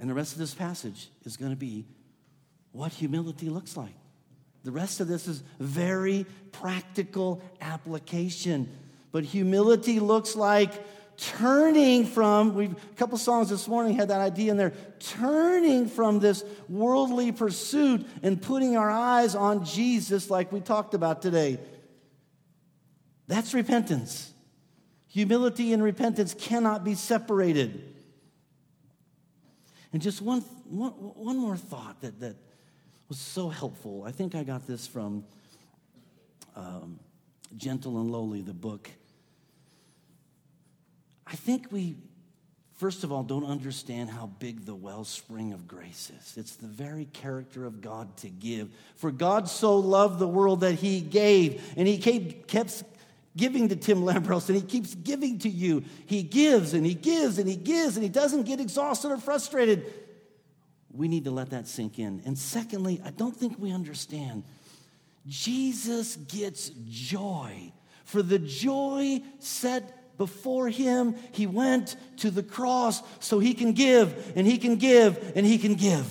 And 0.00 0.08
the 0.10 0.14
rest 0.14 0.32
of 0.32 0.38
this 0.38 0.54
passage 0.54 1.08
is 1.24 1.36
going 1.36 1.52
to 1.52 1.56
be 1.56 1.86
what 2.72 2.92
humility 2.92 3.48
looks 3.48 3.76
like. 3.76 3.94
The 4.64 4.72
rest 4.72 5.00
of 5.00 5.08
this 5.08 5.28
is 5.28 5.42
very 5.58 6.26
practical 6.52 7.42
application. 7.60 8.68
But 9.12 9.24
humility 9.24 10.00
looks 10.00 10.34
like 10.34 10.72
turning 11.16 12.04
from, 12.06 12.54
we've 12.54 12.72
a 12.72 12.94
couple 12.96 13.16
songs 13.18 13.48
this 13.48 13.68
morning 13.68 13.94
had 13.94 14.08
that 14.08 14.20
idea 14.20 14.50
in 14.50 14.56
there, 14.56 14.72
turning 14.98 15.86
from 15.86 16.18
this 16.18 16.44
worldly 16.68 17.30
pursuit 17.30 18.06
and 18.22 18.40
putting 18.40 18.76
our 18.76 18.90
eyes 18.90 19.34
on 19.34 19.64
Jesus, 19.64 20.30
like 20.30 20.50
we 20.50 20.60
talked 20.60 20.94
about 20.94 21.22
today. 21.22 21.58
That's 23.26 23.54
repentance. 23.54 24.32
Humility 25.08 25.72
and 25.72 25.82
repentance 25.82 26.34
cannot 26.34 26.84
be 26.84 26.94
separated. 26.94 27.94
And 29.92 30.02
just 30.02 30.20
one, 30.20 30.40
one, 30.68 30.90
one 30.90 31.36
more 31.38 31.56
thought 31.56 32.00
that, 32.00 32.18
that 32.20 32.36
was 33.08 33.18
so 33.18 33.48
helpful. 33.48 34.02
I 34.04 34.10
think 34.10 34.34
I 34.34 34.42
got 34.42 34.66
this 34.66 34.86
from 34.86 35.24
um, 36.56 36.98
Gentle 37.56 38.00
and 38.00 38.10
Lowly, 38.10 38.42
the 38.42 38.52
book. 38.52 38.90
I 41.26 41.36
think 41.36 41.70
we, 41.70 41.96
first 42.76 43.04
of 43.04 43.12
all, 43.12 43.22
don't 43.22 43.46
understand 43.46 44.10
how 44.10 44.26
big 44.38 44.66
the 44.66 44.74
wellspring 44.74 45.52
of 45.52 45.68
grace 45.68 46.10
is. 46.18 46.34
It's 46.36 46.56
the 46.56 46.66
very 46.66 47.06
character 47.06 47.64
of 47.64 47.80
God 47.80 48.16
to 48.18 48.28
give. 48.28 48.70
For 48.96 49.10
God 49.10 49.48
so 49.48 49.78
loved 49.78 50.18
the 50.18 50.28
world 50.28 50.60
that 50.60 50.74
he 50.74 51.00
gave, 51.00 51.62
and 51.76 51.86
he 51.86 51.98
kept 51.98 52.84
giving 53.36 53.68
to 53.68 53.76
Tim 53.76 54.02
Lambros, 54.02 54.48
and 54.48 54.56
he 54.56 54.62
keeps 54.62 54.94
giving 54.94 55.38
to 55.40 55.48
you. 55.48 55.84
He 56.06 56.22
gives 56.22 56.74
and 56.74 56.86
he 56.86 56.94
gives 56.94 57.38
and 57.38 57.48
he 57.48 57.56
gives, 57.56 57.96
and 57.96 58.02
he 58.02 58.08
doesn't 58.08 58.44
get 58.44 58.60
exhausted 58.60 59.10
or 59.10 59.18
frustrated. 59.18 59.92
We 60.92 61.08
need 61.08 61.24
to 61.24 61.30
let 61.30 61.50
that 61.50 61.66
sink 61.66 61.98
in. 61.98 62.22
And 62.24 62.38
secondly, 62.38 63.00
I 63.04 63.10
don't 63.10 63.36
think 63.36 63.58
we 63.58 63.72
understand. 63.72 64.44
Jesus 65.26 66.16
gets 66.16 66.70
joy. 66.88 67.72
For 68.04 68.22
the 68.22 68.38
joy 68.38 69.22
set 69.40 70.16
before 70.16 70.68
him, 70.68 71.16
he 71.32 71.46
went 71.46 71.96
to 72.18 72.30
the 72.30 72.42
cross 72.42 73.02
so 73.18 73.40
he 73.40 73.54
can 73.54 73.72
give 73.72 74.32
and 74.36 74.46
he 74.46 74.58
can 74.58 74.76
give 74.76 75.32
and 75.34 75.44
he 75.44 75.58
can 75.58 75.74
give. 75.74 76.06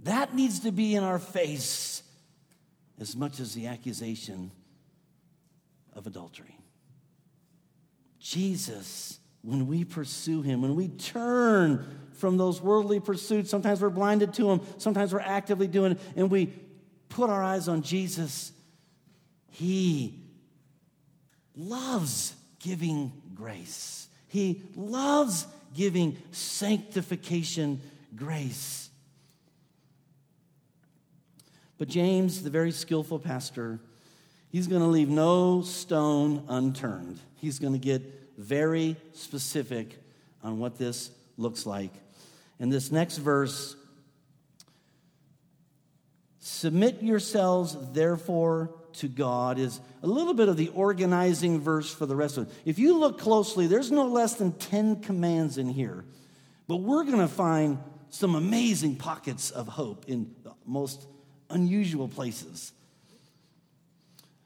That 0.00 0.34
needs 0.34 0.60
to 0.60 0.70
be 0.70 0.94
in 0.94 1.02
our 1.02 1.18
face 1.18 2.02
as 3.00 3.16
much 3.16 3.40
as 3.40 3.54
the 3.54 3.66
accusation 3.66 4.50
of 5.94 6.06
adultery. 6.06 6.58
Jesus, 8.18 9.18
when 9.42 9.66
we 9.66 9.84
pursue 9.84 10.42
him, 10.42 10.62
when 10.62 10.74
we 10.74 10.88
turn 10.88 11.86
from 12.12 12.36
those 12.36 12.60
worldly 12.60 13.00
pursuits, 13.00 13.50
sometimes 13.50 13.80
we're 13.80 13.90
blinded 13.90 14.34
to 14.34 14.44
them, 14.44 14.60
sometimes 14.78 15.12
we're 15.12 15.20
actively 15.20 15.68
doing 15.68 15.92
it, 15.92 16.00
and 16.16 16.30
we 16.30 16.52
put 17.08 17.30
our 17.30 17.42
eyes 17.42 17.68
on 17.68 17.82
Jesus, 17.82 18.52
he 19.50 20.20
loves 21.54 22.34
giving 22.58 23.12
grace. 23.34 24.08
He 24.28 24.62
loves 24.74 25.46
giving 25.74 26.18
sanctification 26.32 27.80
grace. 28.14 28.85
But 31.78 31.88
James, 31.88 32.42
the 32.42 32.50
very 32.50 32.70
skillful 32.70 33.18
pastor, 33.18 33.80
he's 34.50 34.66
going 34.66 34.82
to 34.82 34.88
leave 34.88 35.08
no 35.08 35.62
stone 35.62 36.44
unturned. 36.48 37.18
He's 37.36 37.58
going 37.58 37.74
to 37.74 37.78
get 37.78 38.02
very 38.38 38.96
specific 39.12 39.98
on 40.42 40.58
what 40.58 40.78
this 40.78 41.10
looks 41.36 41.66
like. 41.66 41.92
And 42.58 42.72
this 42.72 42.90
next 42.90 43.18
verse 43.18 43.76
submit 46.38 47.02
yourselves, 47.02 47.76
therefore, 47.92 48.70
to 48.94 49.08
God 49.08 49.58
is 49.58 49.80
a 50.02 50.06
little 50.06 50.32
bit 50.32 50.48
of 50.48 50.56
the 50.56 50.68
organizing 50.68 51.60
verse 51.60 51.92
for 51.92 52.06
the 52.06 52.16
rest 52.16 52.38
of 52.38 52.48
it. 52.48 52.54
If 52.64 52.78
you 52.78 52.98
look 52.98 53.18
closely, 53.18 53.66
there's 53.66 53.90
no 53.90 54.06
less 54.06 54.34
than 54.34 54.52
10 54.52 55.02
commands 55.02 55.58
in 55.58 55.68
here. 55.68 56.04
But 56.66 56.76
we're 56.76 57.04
going 57.04 57.18
to 57.18 57.28
find 57.28 57.78
some 58.08 58.34
amazing 58.34 58.96
pockets 58.96 59.50
of 59.50 59.68
hope 59.68 60.06
in 60.08 60.34
the 60.42 60.52
most 60.64 61.06
unusual 61.50 62.08
places. 62.08 62.72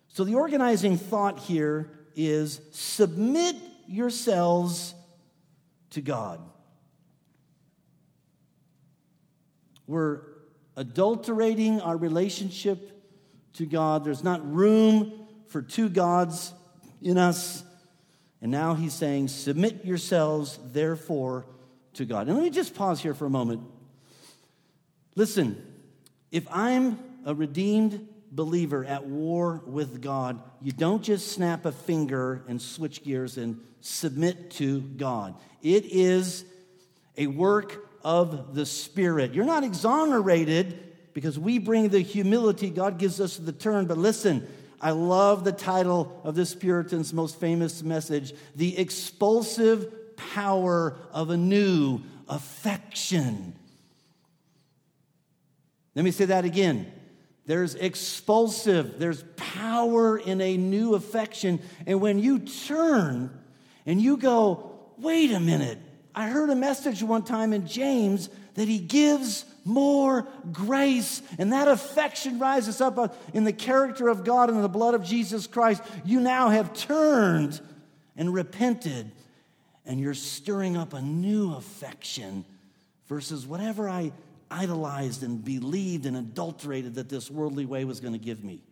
So, 0.08 0.24
the 0.24 0.34
organizing 0.34 0.96
thought 0.96 1.38
here 1.38 1.90
is 2.14 2.60
submit 2.72 3.56
yourselves 3.86 4.94
to 5.90 6.00
God. 6.00 6.40
We're 9.86 10.22
adulterating 10.76 11.80
our 11.80 11.96
relationship 11.96 12.90
to 13.54 13.66
God. 13.66 14.04
There's 14.04 14.22
not 14.22 14.40
room 14.52 15.26
for 15.48 15.62
two 15.62 15.88
gods 15.88 16.52
in 17.02 17.18
us. 17.18 17.64
And 18.40 18.50
now 18.50 18.74
he's 18.74 18.94
saying, 18.94 19.28
Submit 19.28 19.84
yourselves, 19.84 20.58
therefore, 20.72 21.46
to 21.94 22.04
God. 22.04 22.28
And 22.28 22.36
let 22.36 22.44
me 22.44 22.50
just 22.50 22.74
pause 22.74 23.00
here 23.00 23.14
for 23.14 23.26
a 23.26 23.30
moment. 23.30 23.62
Listen, 25.16 25.60
if 26.32 26.46
I'm 26.50 26.98
a 27.24 27.34
redeemed 27.34 28.08
believer 28.32 28.84
at 28.84 29.06
war 29.06 29.62
with 29.66 30.00
God, 30.00 30.40
you 30.62 30.72
don't 30.72 31.02
just 31.02 31.32
snap 31.32 31.66
a 31.66 31.72
finger 31.72 32.44
and 32.48 32.60
switch 32.60 33.02
gears 33.02 33.36
and 33.36 33.60
submit 33.80 34.50
to 34.52 34.80
God. 34.80 35.34
It 35.62 35.86
is 35.86 36.44
a 37.16 37.26
work 37.26 37.88
of 38.04 38.54
the 38.54 38.66
Spirit. 38.66 39.34
You're 39.34 39.44
not 39.44 39.64
exonerated 39.64 40.78
because 41.12 41.38
we 41.38 41.58
bring 41.58 41.88
the 41.88 42.00
humility, 42.00 42.70
God 42.70 42.98
gives 42.98 43.20
us 43.20 43.36
the 43.36 43.52
turn. 43.52 43.86
But 43.86 43.98
listen, 43.98 44.46
I 44.80 44.92
love 44.92 45.44
the 45.44 45.52
title 45.52 46.20
of 46.24 46.34
this 46.34 46.54
Puritan's 46.54 47.12
most 47.12 47.38
famous 47.38 47.82
message 47.82 48.32
The 48.54 48.78
Expulsive 48.78 50.16
Power 50.16 50.96
of 51.12 51.30
a 51.30 51.36
New 51.36 52.00
Affection. 52.28 53.54
Let 56.00 56.04
me 56.04 56.12
say 56.12 56.24
that 56.24 56.46
again. 56.46 56.90
There's 57.44 57.74
expulsive, 57.74 58.98
there's 58.98 59.22
power 59.36 60.16
in 60.16 60.40
a 60.40 60.56
new 60.56 60.94
affection. 60.94 61.60
And 61.86 62.00
when 62.00 62.18
you 62.18 62.38
turn 62.38 63.38
and 63.84 64.00
you 64.00 64.16
go, 64.16 64.78
wait 64.96 65.30
a 65.30 65.38
minute, 65.38 65.76
I 66.14 66.30
heard 66.30 66.48
a 66.48 66.54
message 66.54 67.02
one 67.02 67.22
time 67.22 67.52
in 67.52 67.66
James 67.66 68.30
that 68.54 68.66
he 68.66 68.78
gives 68.78 69.44
more 69.66 70.26
grace, 70.50 71.20
and 71.38 71.52
that 71.52 71.68
affection 71.68 72.38
rises 72.38 72.80
up 72.80 72.96
uh, 72.96 73.08
in 73.34 73.44
the 73.44 73.52
character 73.52 74.08
of 74.08 74.24
God 74.24 74.48
and 74.48 74.56
in 74.56 74.62
the 74.62 74.68
blood 74.70 74.94
of 74.94 75.04
Jesus 75.04 75.46
Christ. 75.46 75.82
You 76.06 76.20
now 76.20 76.48
have 76.48 76.72
turned 76.72 77.60
and 78.16 78.32
repented, 78.32 79.12
and 79.84 80.00
you're 80.00 80.14
stirring 80.14 80.78
up 80.78 80.94
a 80.94 81.02
new 81.02 81.52
affection 81.52 82.46
versus 83.06 83.46
whatever 83.46 83.86
I 83.86 84.12
idolized 84.50 85.22
and 85.22 85.44
believed 85.44 86.06
and 86.06 86.16
adulterated 86.16 86.96
that 86.96 87.08
this 87.08 87.30
worldly 87.30 87.66
way 87.66 87.84
was 87.84 88.00
going 88.00 88.12
to 88.12 88.18
give 88.18 88.42
me. 88.42 88.62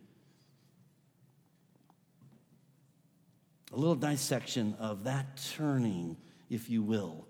A 3.71 3.77
little 3.77 3.95
dissection 3.95 4.75
of 4.79 5.03
that 5.03 5.39
turning, 5.55 6.17
if 6.49 6.69
you 6.69 6.81
will. 6.81 7.27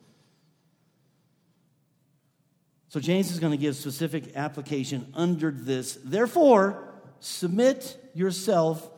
So, 2.87 2.99
James 2.99 3.31
is 3.31 3.39
going 3.39 3.51
to 3.51 3.57
give 3.57 3.75
specific 3.75 4.35
application 4.35 5.11
under 5.13 5.51
this. 5.51 5.99
Therefore, 6.03 6.91
submit 7.19 7.97
yourself 8.15 8.89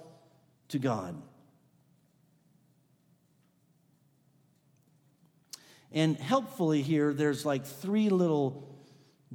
to 0.70 0.80
God. 0.80 1.22
And 5.92 6.16
helpfully, 6.16 6.82
here, 6.82 7.14
there's 7.14 7.46
like 7.46 7.66
three 7.66 8.10
little 8.10 8.71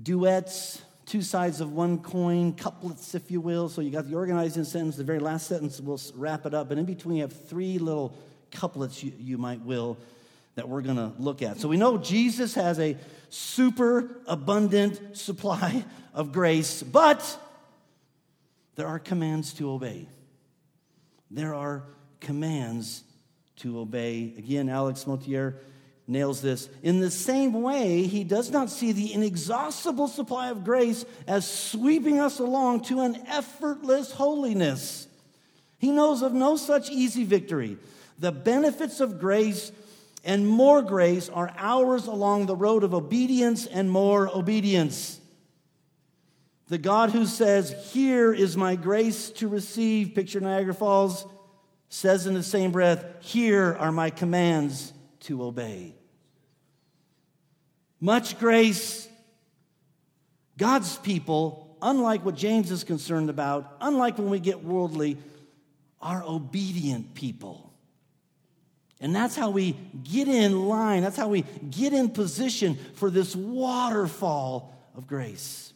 duets, 0.01 0.83
two 1.07 1.23
sides 1.23 1.61
of 1.61 1.73
one 1.73 1.99
coin, 1.99 2.53
couplets, 2.53 3.15
if 3.15 3.31
you 3.31 3.41
will. 3.41 3.69
So 3.69 3.81
you 3.81 3.91
got 3.91 4.09
the 4.09 4.17
organizing 4.17 4.65
sentence, 4.65 4.97
the 4.97 5.05
very 5.05 5.21
last 5.21 5.47
sentence 5.47 5.81
will 5.81 6.01
wrap 6.15 6.47
it 6.47 6.55
up. 6.55 6.71
And 6.71 6.81
in 6.81 6.87
between, 6.87 7.17
you 7.17 7.23
have 7.23 7.49
three 7.49 7.79
little 7.79 8.17
couplets, 8.51 9.03
you, 9.03 9.13
you 9.19 9.39
might 9.39 9.61
will, 9.63 9.97
that 10.57 10.69
we're 10.69 10.83
going 10.83 10.97
to 10.97 11.13
look 11.19 11.43
at. 11.43 11.59
So 11.61 11.69
we 11.69 11.77
know 11.77 11.99
Jesus 11.99 12.55
has 12.55 12.79
a 12.79 12.97
super 13.29 14.21
abundant 14.27 15.17
supply 15.17 15.85
of 16.15 16.33
grace, 16.33 16.83
but 16.83 17.39
there 18.75 18.87
are 18.87 18.99
commands 18.99 19.53
to 19.55 19.71
obey. 19.71 20.09
There 21.31 21.55
are 21.55 21.83
commands 22.21 23.03
to 23.57 23.79
obey. 23.79 24.35
Again, 24.37 24.69
Alex 24.69 25.07
Motyer 25.07 25.55
nails 26.09 26.41
this. 26.41 26.69
In 26.83 27.01
the 27.01 27.11
same 27.11 27.63
way, 27.63 28.05
he 28.05 28.25
does 28.25 28.51
not 28.51 28.71
see 28.71 28.93
the 28.93 29.13
inexhaustible 29.13 30.09
supply 30.09 30.51
of 30.51 30.65
grace 30.65 31.05
as 31.27 31.49
sweeping 31.49 32.21
us 32.21 32.39
along 32.39 32.83
to 32.85 33.01
an 33.01 33.17
effortless 33.27 34.13
holiness. 34.13 35.09
He 35.79 35.91
knows 35.91 36.23
of 36.23 36.33
no 36.33 36.57
such 36.57 36.91
easy 36.91 37.25
victory. 37.25 37.77
The 38.19 38.33
benefits 38.33 39.01
of 39.01 39.19
grace 39.19 39.73
and 40.25 40.47
more 40.47 40.83
grace 40.83 41.29
are 41.29 41.53
ours 41.57 42.07
along 42.07 42.47
the 42.47 42.57
road 42.57 42.83
of 42.83 42.95
obedience 42.95 43.67
and 43.67 43.91
more 43.91 44.29
obedience. 44.29 45.21
The 46.69 46.79
God 46.79 47.11
who 47.11 47.27
says, 47.27 47.93
Here 47.93 48.33
is 48.33 48.57
my 48.57 48.75
grace 48.75 49.31
to 49.33 49.49
receive, 49.49 50.15
picture 50.15 50.41
Niagara 50.41 50.75
Falls, 50.75 51.25
says 51.89 52.27
in 52.27 52.35
the 52.35 52.43
same 52.43 52.73
breath, 52.73 53.05
Here 53.21 53.77
are 53.79 53.93
my 53.93 54.11
commands 54.11 54.93
to 55.21 55.45
obey. 55.45 55.96
Much 58.01 58.39
grace. 58.39 59.09
God's 60.59 60.97
people, 60.99 61.77
unlike 61.83 62.25
what 62.25 62.35
James 62.35 62.71
is 62.71 62.85
concerned 62.85 63.31
about, 63.31 63.77
unlike 63.81 64.19
when 64.19 64.31
we 64.31 64.41
get 64.41 64.63
worldly, 64.63 65.19
are 66.01 66.23
obedient 66.23 67.15
people. 67.15 67.73
And 69.01 69.15
that's 69.15 69.37
how 69.37 69.51
we 69.51 69.77
get 70.03 70.29
in 70.29 70.67
line, 70.69 71.03
that's 71.03 71.17
how 71.17 71.29
we 71.29 71.43
get 71.71 71.93
in 71.93 72.09
position 72.09 72.79
for 72.95 73.11
this 73.11 73.37
waterfall 73.37 74.75
of 74.95 75.07
grace. 75.07 75.73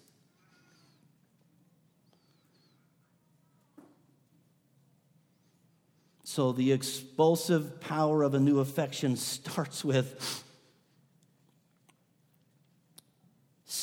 So, 6.25 6.53
the 6.53 6.73
expulsive 6.73 7.81
power 7.81 8.23
of 8.23 8.35
a 8.35 8.39
new 8.39 8.61
affection 8.61 9.17
starts 9.17 9.85
with 9.85 10.45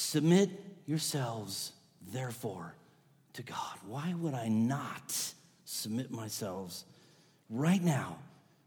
submit 0.07 0.49
yourselves, 0.85 1.73
therefore, 2.13 2.73
to 3.33 3.43
God. 3.43 3.77
Why 3.85 4.13
would 4.17 4.33
I 4.33 4.47
not 4.47 5.33
submit 5.65 6.11
myself 6.11 6.83
right 7.49 7.83
now 7.83 8.17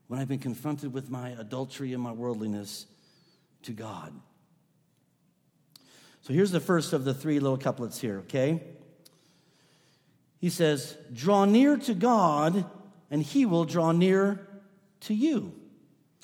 when 0.09 0.21
I've 0.21 0.29
been 0.29 0.39
confronted 0.39 0.93
with 0.93 1.11
my 1.11 1.31
adultery 1.31 1.95
and 1.95 2.03
my 2.03 2.13
worldliness 2.13 2.87
to 3.63 3.73
God? 3.73 4.13
So, 6.21 6.35
here's 6.35 6.51
the 6.51 6.61
first 6.61 6.93
of 6.93 7.05
the 7.05 7.15
three 7.15 7.41
little 7.41 7.57
couplets 7.57 7.99
here, 7.99 8.19
okay? 8.19 8.63
He 10.41 10.51
says, 10.51 10.97
Draw 11.11 11.47
near 11.47 11.79
to 11.79 11.95
God 11.95 12.67
and 13.11 13.23
he 13.23 13.47
will 13.47 13.65
draw 13.65 13.93
near 13.93 14.47
to 15.01 15.15
you. 15.15 15.55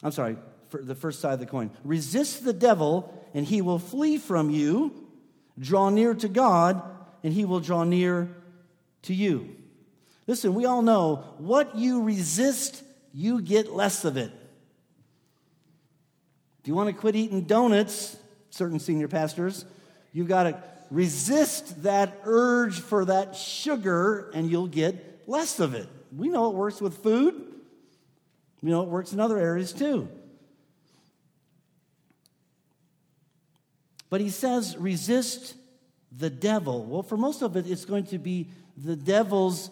I'm 0.02 0.12
sorry, 0.12 0.36
for 0.68 0.82
the 0.82 0.94
first 0.94 1.20
side 1.20 1.32
of 1.32 1.40
the 1.40 1.46
coin. 1.46 1.70
Resist 1.84 2.44
the 2.44 2.52
devil, 2.52 3.12
and 3.32 3.46
he 3.46 3.62
will 3.62 3.78
flee 3.78 4.18
from 4.18 4.50
you. 4.50 5.05
Draw 5.58 5.90
near 5.90 6.14
to 6.14 6.28
God, 6.28 6.82
and 7.22 7.32
he 7.32 7.44
will 7.44 7.60
draw 7.60 7.84
near 7.84 8.28
to 9.02 9.14
you. 9.14 9.56
Listen, 10.26 10.54
we 10.54 10.64
all 10.64 10.82
know 10.82 11.24
what 11.38 11.76
you 11.76 12.02
resist, 12.02 12.82
you 13.12 13.40
get 13.40 13.72
less 13.72 14.04
of 14.04 14.16
it. 14.16 14.30
If 16.60 16.68
you 16.68 16.74
want 16.74 16.88
to 16.88 16.92
quit 16.92 17.14
eating 17.14 17.42
donuts, 17.42 18.16
certain 18.50 18.80
senior 18.80 19.08
pastors, 19.08 19.64
you've 20.12 20.28
got 20.28 20.42
to 20.44 20.62
resist 20.90 21.84
that 21.84 22.20
urge 22.24 22.80
for 22.80 23.04
that 23.04 23.36
sugar, 23.36 24.30
and 24.34 24.50
you'll 24.50 24.66
get 24.66 25.22
less 25.28 25.60
of 25.60 25.74
it. 25.74 25.88
We 26.14 26.28
know 26.28 26.50
it 26.50 26.54
works 26.54 26.80
with 26.80 27.02
food. 27.02 27.34
We 28.62 28.70
know 28.70 28.82
it 28.82 28.88
works 28.88 29.12
in 29.12 29.20
other 29.20 29.38
areas 29.38 29.72
too. 29.72 30.08
But 34.08 34.20
he 34.20 34.30
says, 34.30 34.76
resist 34.76 35.54
the 36.16 36.30
devil. 36.30 36.84
Well, 36.84 37.02
for 37.02 37.16
most 37.16 37.42
of 37.42 37.56
it, 37.56 37.66
it's 37.66 37.84
going 37.84 38.06
to 38.06 38.18
be 38.18 38.48
the 38.76 38.96
devil's 38.96 39.70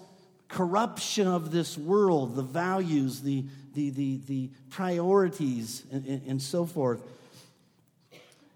corruption 0.49 1.27
of 1.27 1.51
this 1.51 1.77
world, 1.79 2.37
the 2.37 2.43
values, 2.43 3.23
the, 3.23 3.45
the, 3.75 3.91
the, 3.91 4.21
the 4.27 4.51
priorities, 4.71 5.85
and, 5.91 6.23
and, 6.27 6.43
so 6.43 6.65
forth. 6.65 7.03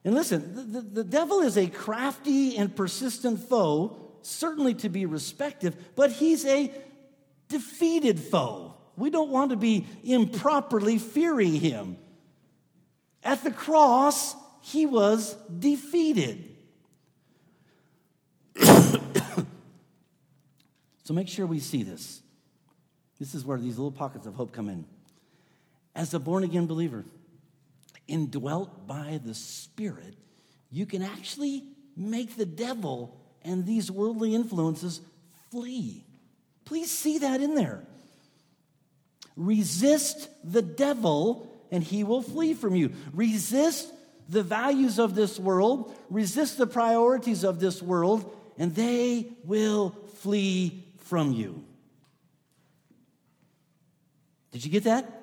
And 0.05 0.15
listen, 0.15 0.55
the, 0.55 0.63
the, 0.63 0.81
the 0.81 1.05
devil 1.05 1.41
is 1.41 1.57
a 1.57 1.67
crafty 1.67 2.57
and 2.57 2.75
persistent 2.75 3.41
foe, 3.49 3.97
certainly 4.23 4.75
to 4.75 4.89
be 4.89 5.07
respected, 5.07 5.77
but 5.97 6.13
he's 6.13 6.45
a 6.47 6.73
defeated 7.49 8.21
foe. 8.21 8.75
We 8.97 9.11
don't 9.11 9.31
want 9.31 9.51
to 9.51 9.57
be 9.57 9.87
improperly 10.05 10.99
fearing 10.99 11.55
him. 11.55 11.97
At 13.23 13.43
the 13.45 13.51
cross, 13.51 14.35
he 14.73 14.85
was 14.85 15.35
defeated. 15.59 16.45
so 21.05 21.15
make 21.15 21.29
sure 21.29 21.47
we 21.47 21.59
see 21.59 21.83
this. 21.83 22.21
This 23.19 23.35
is 23.35 23.47
where 23.47 23.59
these 23.59 23.79
little 23.79 23.91
pockets 23.91 24.27
of 24.27 24.35
hope 24.35 24.53
come 24.53 24.69
in. 24.69 24.85
As 25.95 26.13
a 26.13 26.19
born 26.19 26.45
again 26.45 26.67
believer, 26.67 27.07
indwelt 28.07 28.87
by 28.87 29.19
the 29.25 29.35
Spirit, 29.35 30.15
you 30.71 30.85
can 30.85 31.03
actually 31.03 31.65
make 31.97 32.37
the 32.37 32.47
devil 32.47 33.19
and 33.43 33.65
these 33.65 33.91
worldly 33.91 34.35
influences 34.35 35.01
flee. 35.51 36.05
Please 36.67 36.91
see 36.91 37.19
that 37.19 37.41
in 37.41 37.55
there. 37.55 37.85
Resist 39.35 40.29
the 40.45 40.63
devil 40.63 41.51
and 41.71 41.83
he 41.83 42.05
will 42.05 42.23
flee 42.23 42.53
from 42.53 42.77
you. 42.77 42.93
Resist 43.15 43.93
the 44.29 44.43
values 44.43 44.99
of 44.99 45.15
this 45.15 45.39
world, 45.39 45.97
resist 46.11 46.59
the 46.59 46.67
priorities 46.67 47.45
of 47.45 47.61
this 47.61 47.83
world, 47.83 48.35
and 48.59 48.75
they 48.75 49.31
will 49.45 49.91
flee 50.17 50.85
from 50.99 51.33
you. 51.33 51.65
Did 54.51 54.65
you 54.65 54.71
get 54.71 54.85
that? 54.85 55.23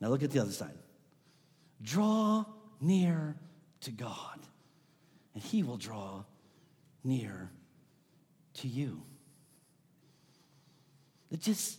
Now 0.00 0.08
look 0.08 0.22
at 0.22 0.30
the 0.30 0.38
other 0.38 0.52
side. 0.52 0.78
Draw 1.82 2.44
near 2.80 3.36
to 3.80 3.90
God, 3.90 4.38
and 5.34 5.42
he 5.42 5.62
will 5.62 5.76
draw 5.76 6.24
near 7.02 7.50
to 8.54 8.68
you. 8.68 9.02
It 11.30 11.40
just 11.40 11.78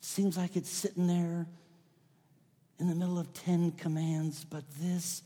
seems 0.00 0.36
like 0.36 0.56
it's 0.56 0.70
sitting 0.70 1.06
there 1.06 1.46
in 2.80 2.88
the 2.88 2.94
middle 2.94 3.18
of 3.18 3.32
10 3.34 3.72
commands, 3.72 4.44
but 4.44 4.64
this 4.80 5.22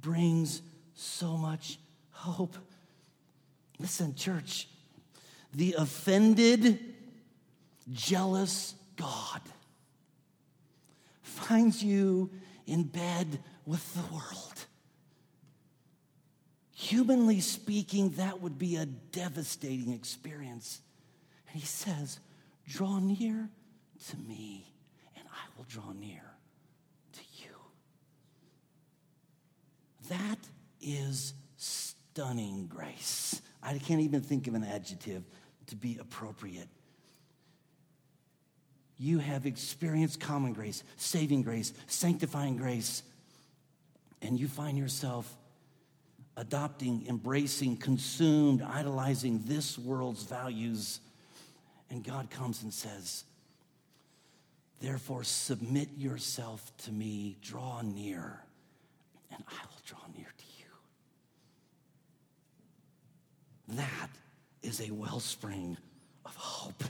brings 0.00 0.62
so 0.94 1.36
much 1.36 1.78
hope. 2.10 2.56
Listen, 3.78 4.14
church, 4.14 4.68
the 5.52 5.74
offended, 5.78 6.94
jealous 7.92 8.74
God 8.96 9.40
finds 11.22 11.82
you 11.82 12.30
in 12.66 12.84
bed 12.84 13.40
with 13.64 13.94
the 13.94 14.14
world. 14.14 14.66
Humanly 16.72 17.40
speaking, 17.40 18.10
that 18.10 18.40
would 18.40 18.58
be 18.58 18.76
a 18.76 18.86
devastating 18.86 19.92
experience. 19.92 20.80
And 21.50 21.60
he 21.60 21.66
says, 21.66 22.18
Draw 22.68 22.98
near 22.98 23.48
to 24.08 24.16
me, 24.18 24.66
and 25.16 25.24
I 25.28 25.56
will 25.56 25.64
draw 25.68 25.92
near 25.92 26.22
to 27.12 27.20
you. 27.42 27.54
That 30.08 30.38
is 30.80 31.34
stunning 31.56 32.66
grace. 32.66 33.40
I 33.62 33.78
can't 33.78 34.00
even 34.00 34.20
think 34.20 34.46
of 34.46 34.54
an 34.54 34.64
adjective 34.64 35.22
to 35.66 35.76
be 35.76 35.98
appropriate. 36.00 36.68
You 38.98 39.18
have 39.18 39.44
experienced 39.46 40.20
common 40.20 40.52
grace, 40.52 40.82
saving 40.96 41.42
grace, 41.42 41.72
sanctifying 41.86 42.56
grace, 42.56 43.02
and 44.22 44.38
you 44.40 44.48
find 44.48 44.78
yourself 44.78 45.36
adopting, 46.36 47.06
embracing, 47.08 47.76
consumed, 47.76 48.62
idolizing 48.62 49.42
this 49.44 49.78
world's 49.78 50.22
values 50.22 51.00
and 51.90 52.04
God 52.04 52.30
comes 52.30 52.62
and 52.62 52.72
says, 52.72 53.24
Therefore, 54.80 55.24
submit 55.24 55.88
yourself 55.96 56.70
to 56.78 56.92
me, 56.92 57.36
draw 57.40 57.80
near, 57.82 58.40
and 59.32 59.42
I 59.48 59.58
will 59.64 59.80
draw 59.86 60.00
near 60.16 60.26
to 60.26 60.44
you. 60.58 60.64
That 63.68 64.10
is 64.62 64.80
a 64.80 64.90
wellspring 64.90 65.76
of 66.24 66.34
hope. 66.36 66.84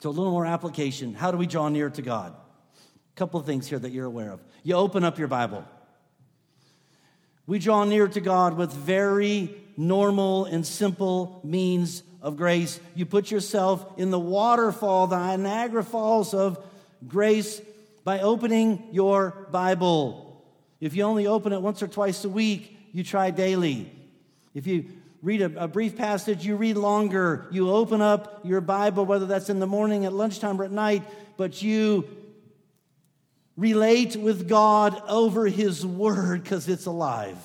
So, 0.00 0.10
a 0.10 0.12
little 0.12 0.32
more 0.32 0.46
application. 0.46 1.14
How 1.14 1.32
do 1.32 1.38
we 1.38 1.46
draw 1.46 1.68
near 1.68 1.90
to 1.90 2.02
God? 2.02 2.32
A 2.34 3.18
couple 3.18 3.40
of 3.40 3.46
things 3.46 3.66
here 3.66 3.78
that 3.78 3.90
you're 3.90 4.06
aware 4.06 4.30
of. 4.30 4.40
You 4.62 4.74
open 4.74 5.02
up 5.02 5.18
your 5.18 5.28
Bible. 5.28 5.64
We 7.46 7.58
draw 7.58 7.84
near 7.84 8.06
to 8.06 8.20
God 8.20 8.56
with 8.56 8.72
very 8.72 9.54
normal 9.76 10.44
and 10.44 10.66
simple 10.66 11.40
means 11.42 12.02
of 12.20 12.36
grace. 12.36 12.78
You 12.94 13.06
put 13.06 13.30
yourself 13.30 13.98
in 13.98 14.10
the 14.10 14.18
waterfall, 14.18 15.06
the 15.06 15.36
Niagara 15.36 15.82
Falls 15.82 16.34
of 16.34 16.62
grace 17.06 17.60
by 18.04 18.20
opening 18.20 18.88
your 18.92 19.48
Bible. 19.50 20.44
If 20.80 20.94
you 20.94 21.02
only 21.02 21.26
open 21.26 21.52
it 21.52 21.60
once 21.60 21.82
or 21.82 21.88
twice 21.88 22.24
a 22.24 22.28
week, 22.28 22.76
you 22.92 23.02
try 23.02 23.30
daily. 23.30 23.90
If 24.58 24.66
you 24.66 24.86
read 25.22 25.40
a, 25.40 25.64
a, 25.64 25.68
brief 25.68 25.96
passage, 25.96 26.44
you 26.44 26.56
read 26.56 26.76
longer. 26.76 27.46
You 27.52 27.70
open 27.70 28.02
up 28.02 28.40
your 28.42 28.60
Bible, 28.60 29.06
whether 29.06 29.24
that's 29.24 29.48
in 29.48 29.60
the 29.60 29.68
morning, 29.68 30.04
at 30.04 30.12
lunchtime, 30.12 30.60
or 30.60 30.64
at 30.64 30.72
night, 30.72 31.04
but 31.36 31.62
you 31.62 32.08
relate 33.56 34.16
with 34.16 34.48
God 34.48 35.00
over 35.06 35.46
His 35.46 35.86
Word 35.86 36.42
because 36.42 36.68
it's 36.68 36.86
alive. 36.86 37.38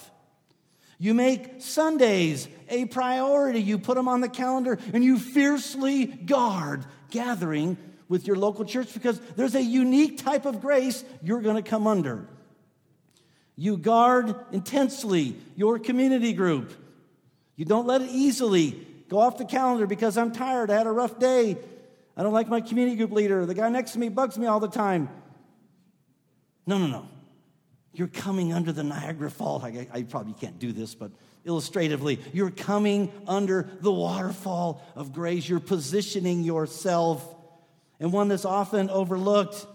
You 0.97 1.14
make 1.14 1.61
Sundays 1.61 2.47
a 2.68 2.86
priority. 2.86 3.61
You 3.61 3.78
put 3.78 3.93
them 3.93 4.07
on 4.07 4.22
the 4.22 4.30
calendar 4.30 4.80
and 4.91 5.03
you 5.03 5.20
fiercely 5.20 6.07
guard 6.07 6.84
gathering 7.11 7.78
with 8.09 8.26
your 8.26 8.38
local 8.38 8.66
church 8.66 8.91
because 8.91 9.20
there's 9.36 9.53
a 9.53 9.61
unique 9.61 10.18
type 10.18 10.47
of 10.47 10.61
grace 10.61 11.05
you're 11.22 11.41
going 11.41 11.61
to 11.61 11.70
come 11.70 11.86
under. 11.86 12.28
You 13.55 13.78
guard 13.78 14.36
intensely 14.51 15.36
your 15.55 15.78
community 15.78 16.34
group. 16.34 16.74
You 17.56 17.66
don't 17.66 17.86
let 17.86 18.01
it 18.01 18.10
easily 18.10 18.88
go 19.10 19.20
off 19.20 19.38
the 19.38 19.45
calendar 19.45 19.86
because 19.86 20.18
I'm 20.18 20.32
tired. 20.32 20.72
I 20.72 20.78
had 20.78 20.88
a 20.88 20.91
rough 20.91 21.20
day. 21.20 21.58
I 22.16 22.24
don't 22.24 22.34
like 22.34 22.47
my 22.47 22.62
community 22.62 22.97
group 22.97 23.12
leader. 23.12 23.45
The 23.45 23.54
guy 23.54 23.70
next 23.70 23.91
to 23.91 23.99
me 23.99 24.10
bugs 24.10 24.38
me 24.38 24.47
all 24.47 24.60
the 24.60 24.68
time. 24.68 25.10
No, 26.66 26.78
no, 26.78 26.88
no. 26.88 27.08
You're 27.93 28.08
coming 28.08 28.54
under 28.54 28.72
the 28.72 28.84
Niagara 28.84 29.30
Falls. 29.30 29.64
I, 29.64 29.88
I 29.91 30.04
probably 30.04 30.34
can't 30.34 30.58
do 30.58 30.72
this, 30.72 30.95
but 30.95 31.12
illustratively, 31.45 32.20
you're 32.34 32.49
coming 32.51 33.12
under 33.28 33.70
the 33.82 33.91
waterfall 33.91 34.82
of 34.95 35.14
grace. 35.14 35.47
You're 35.47 35.60
positioning 35.60 36.43
yourself. 36.43 37.24
And 37.99 38.12
one 38.12 38.30
that's 38.30 38.45
often 38.45 38.89
overlooked, 38.89 39.68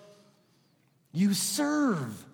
you 1.12 1.34
serve. 1.34 2.26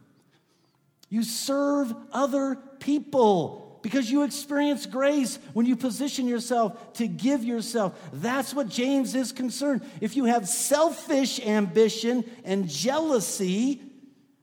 You 1.10 1.22
serve 1.22 1.94
other 2.12 2.56
people 2.78 3.63
because 3.84 4.10
you 4.10 4.22
experience 4.22 4.86
grace 4.86 5.38
when 5.52 5.66
you 5.66 5.76
position 5.76 6.26
yourself 6.26 6.94
to 6.94 7.06
give 7.06 7.44
yourself. 7.44 7.92
That's 8.14 8.54
what 8.54 8.70
James 8.70 9.14
is 9.14 9.30
concerned. 9.30 9.82
If 10.00 10.16
you 10.16 10.24
have 10.24 10.48
selfish 10.48 11.38
ambition 11.38 12.24
and 12.44 12.66
jealousy, 12.66 13.82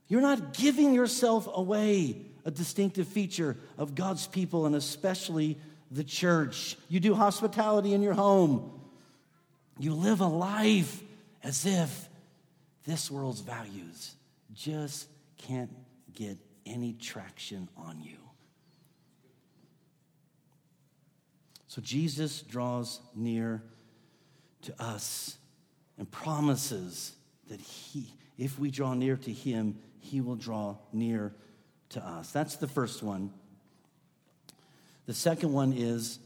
you're 0.07 0.21
not 0.21 0.53
giving 0.53 0.93
yourself 0.93 1.49
away, 1.51 2.21
a 2.45 2.51
distinctive 2.51 3.07
feature 3.07 3.57
of 3.79 3.95
God's 3.95 4.27
people 4.27 4.67
and 4.67 4.75
especially 4.75 5.57
the 5.89 6.03
church. 6.03 6.77
You 6.87 6.99
do 6.99 7.15
hospitality 7.15 7.95
in 7.95 8.03
your 8.03 8.13
home. 8.13 8.79
You 9.79 9.95
live 9.95 10.21
a 10.21 10.27
life 10.27 11.01
as 11.43 11.65
if 11.65 12.09
this 12.85 13.09
world's 13.09 13.41
values 13.41 14.13
just 14.53 15.09
can't 15.39 15.71
get 16.13 16.37
any 16.63 16.93
traction 16.93 17.67
on 17.75 18.03
you. 18.03 18.20
So 21.71 21.81
Jesus 21.81 22.41
draws 22.41 22.99
near 23.15 23.63
to 24.63 24.83
us 24.83 25.37
and 25.97 26.11
promises 26.11 27.13
that 27.47 27.61
he, 27.61 28.13
if 28.37 28.59
we 28.59 28.69
draw 28.69 28.93
near 28.93 29.15
to 29.15 29.31
him, 29.31 29.77
he 30.01 30.19
will 30.19 30.35
draw 30.35 30.75
near 30.91 31.33
to 31.91 32.05
us. 32.05 32.29
That's 32.33 32.57
the 32.57 32.67
first 32.67 33.01
one. 33.01 33.31
The 35.05 35.13
second 35.13 35.53
one 35.53 35.71
is 35.71 36.19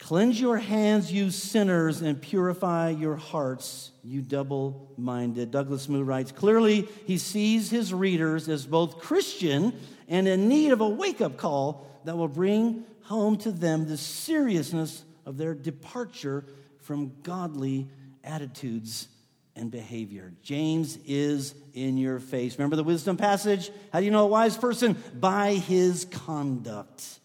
Cleanse 0.00 0.40
your 0.40 0.56
hands, 0.56 1.12
you 1.12 1.30
sinners, 1.30 2.02
and 2.02 2.20
purify 2.20 2.90
your 2.90 3.14
hearts, 3.14 3.92
you 4.02 4.20
double 4.20 4.90
minded. 4.96 5.52
Douglas 5.52 5.88
Moo 5.88 6.02
writes 6.02 6.32
Clearly, 6.32 6.88
he 7.06 7.18
sees 7.18 7.70
his 7.70 7.94
readers 7.94 8.48
as 8.48 8.66
both 8.66 8.98
Christian 8.98 9.78
and 10.08 10.26
in 10.26 10.48
need 10.48 10.72
of 10.72 10.80
a 10.80 10.88
wake 10.88 11.20
up 11.20 11.36
call 11.36 11.86
that 12.04 12.16
will 12.16 12.26
bring 12.26 12.84
home 13.08 13.36
to 13.38 13.50
them 13.50 13.86
the 13.86 13.96
seriousness 13.96 15.04
of 15.26 15.36
their 15.36 15.54
departure 15.54 16.44
from 16.80 17.12
godly 17.22 17.88
attitudes 18.22 19.08
and 19.56 19.70
behavior. 19.70 20.32
James 20.42 20.98
is 21.06 21.54
in 21.74 21.98
your 21.98 22.20
face. 22.20 22.56
Remember 22.58 22.76
the 22.76 22.84
wisdom 22.84 23.16
passage? 23.16 23.70
How 23.92 23.98
do 23.98 24.04
you 24.04 24.10
know 24.10 24.24
a 24.24 24.28
wise 24.28 24.56
person? 24.56 24.96
By 25.18 25.54
his 25.54 26.04
conduct 26.04 27.18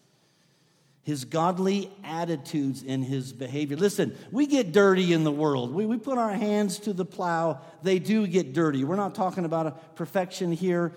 his 1.04 1.26
godly 1.26 1.90
attitudes 2.02 2.82
and 2.86 3.04
his 3.04 3.32
behavior. 3.32 3.76
Listen, 3.76 4.16
we 4.32 4.46
get 4.46 4.72
dirty 4.72 5.12
in 5.12 5.22
the 5.22 5.30
world. 5.30 5.72
We, 5.72 5.84
we 5.84 5.98
put 5.98 6.16
our 6.16 6.32
hands 6.32 6.78
to 6.80 6.94
the 6.94 7.04
plow, 7.04 7.60
they 7.82 7.98
do 7.98 8.26
get 8.26 8.54
dirty. 8.54 8.84
We're 8.84 8.96
not 8.96 9.14
talking 9.14 9.44
about 9.44 9.66
a 9.66 9.72
perfection 9.96 10.50
here, 10.50 10.92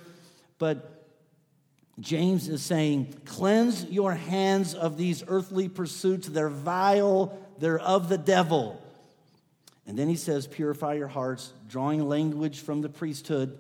but 0.59 0.96
James 1.99 2.47
is 2.47 2.61
saying, 2.61 3.13
cleanse 3.25 3.85
your 3.85 4.13
hands 4.13 4.73
of 4.73 4.97
these 4.97 5.23
earthly 5.27 5.67
pursuits. 5.67 6.27
They're 6.27 6.49
vile, 6.49 7.37
they're 7.59 7.79
of 7.79 8.09
the 8.09 8.17
devil. 8.17 8.81
And 9.87 9.97
then 9.97 10.07
he 10.07 10.15
says, 10.15 10.45
purify 10.47 10.93
your 10.95 11.07
hearts, 11.07 11.53
drawing 11.69 12.07
language 12.07 12.59
from 12.59 12.81
the 12.81 12.89
priesthood 12.89 13.57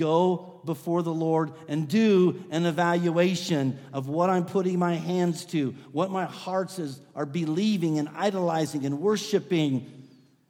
go 0.00 0.60
before 0.64 1.02
the 1.02 1.12
Lord 1.12 1.52
and 1.68 1.86
do 1.86 2.42
an 2.50 2.66
evaluation 2.66 3.78
of 3.92 4.08
what 4.08 4.30
I'm 4.30 4.46
putting 4.46 4.78
my 4.78 4.94
hands 4.94 5.44
to, 5.46 5.72
what 5.92 6.10
my 6.10 6.24
hearts 6.24 6.78
is, 6.78 7.00
are 7.14 7.26
believing 7.26 7.98
and 7.98 8.08
idolizing 8.16 8.86
and 8.86 9.00
worshiping, 9.00 10.08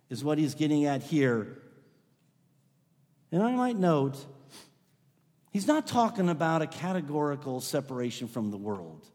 is 0.08 0.24
what 0.24 0.38
he's 0.38 0.54
getting 0.54 0.86
at 0.86 1.02
here. 1.02 1.58
And 3.32 3.42
I 3.42 3.52
might 3.52 3.76
note, 3.76 4.24
he's 5.50 5.66
not 5.66 5.86
talking 5.86 6.28
about 6.28 6.62
a 6.62 6.66
categorical 6.66 7.60
separation 7.60 8.28
from 8.28 8.50
the 8.50 8.56
world. 8.56 9.06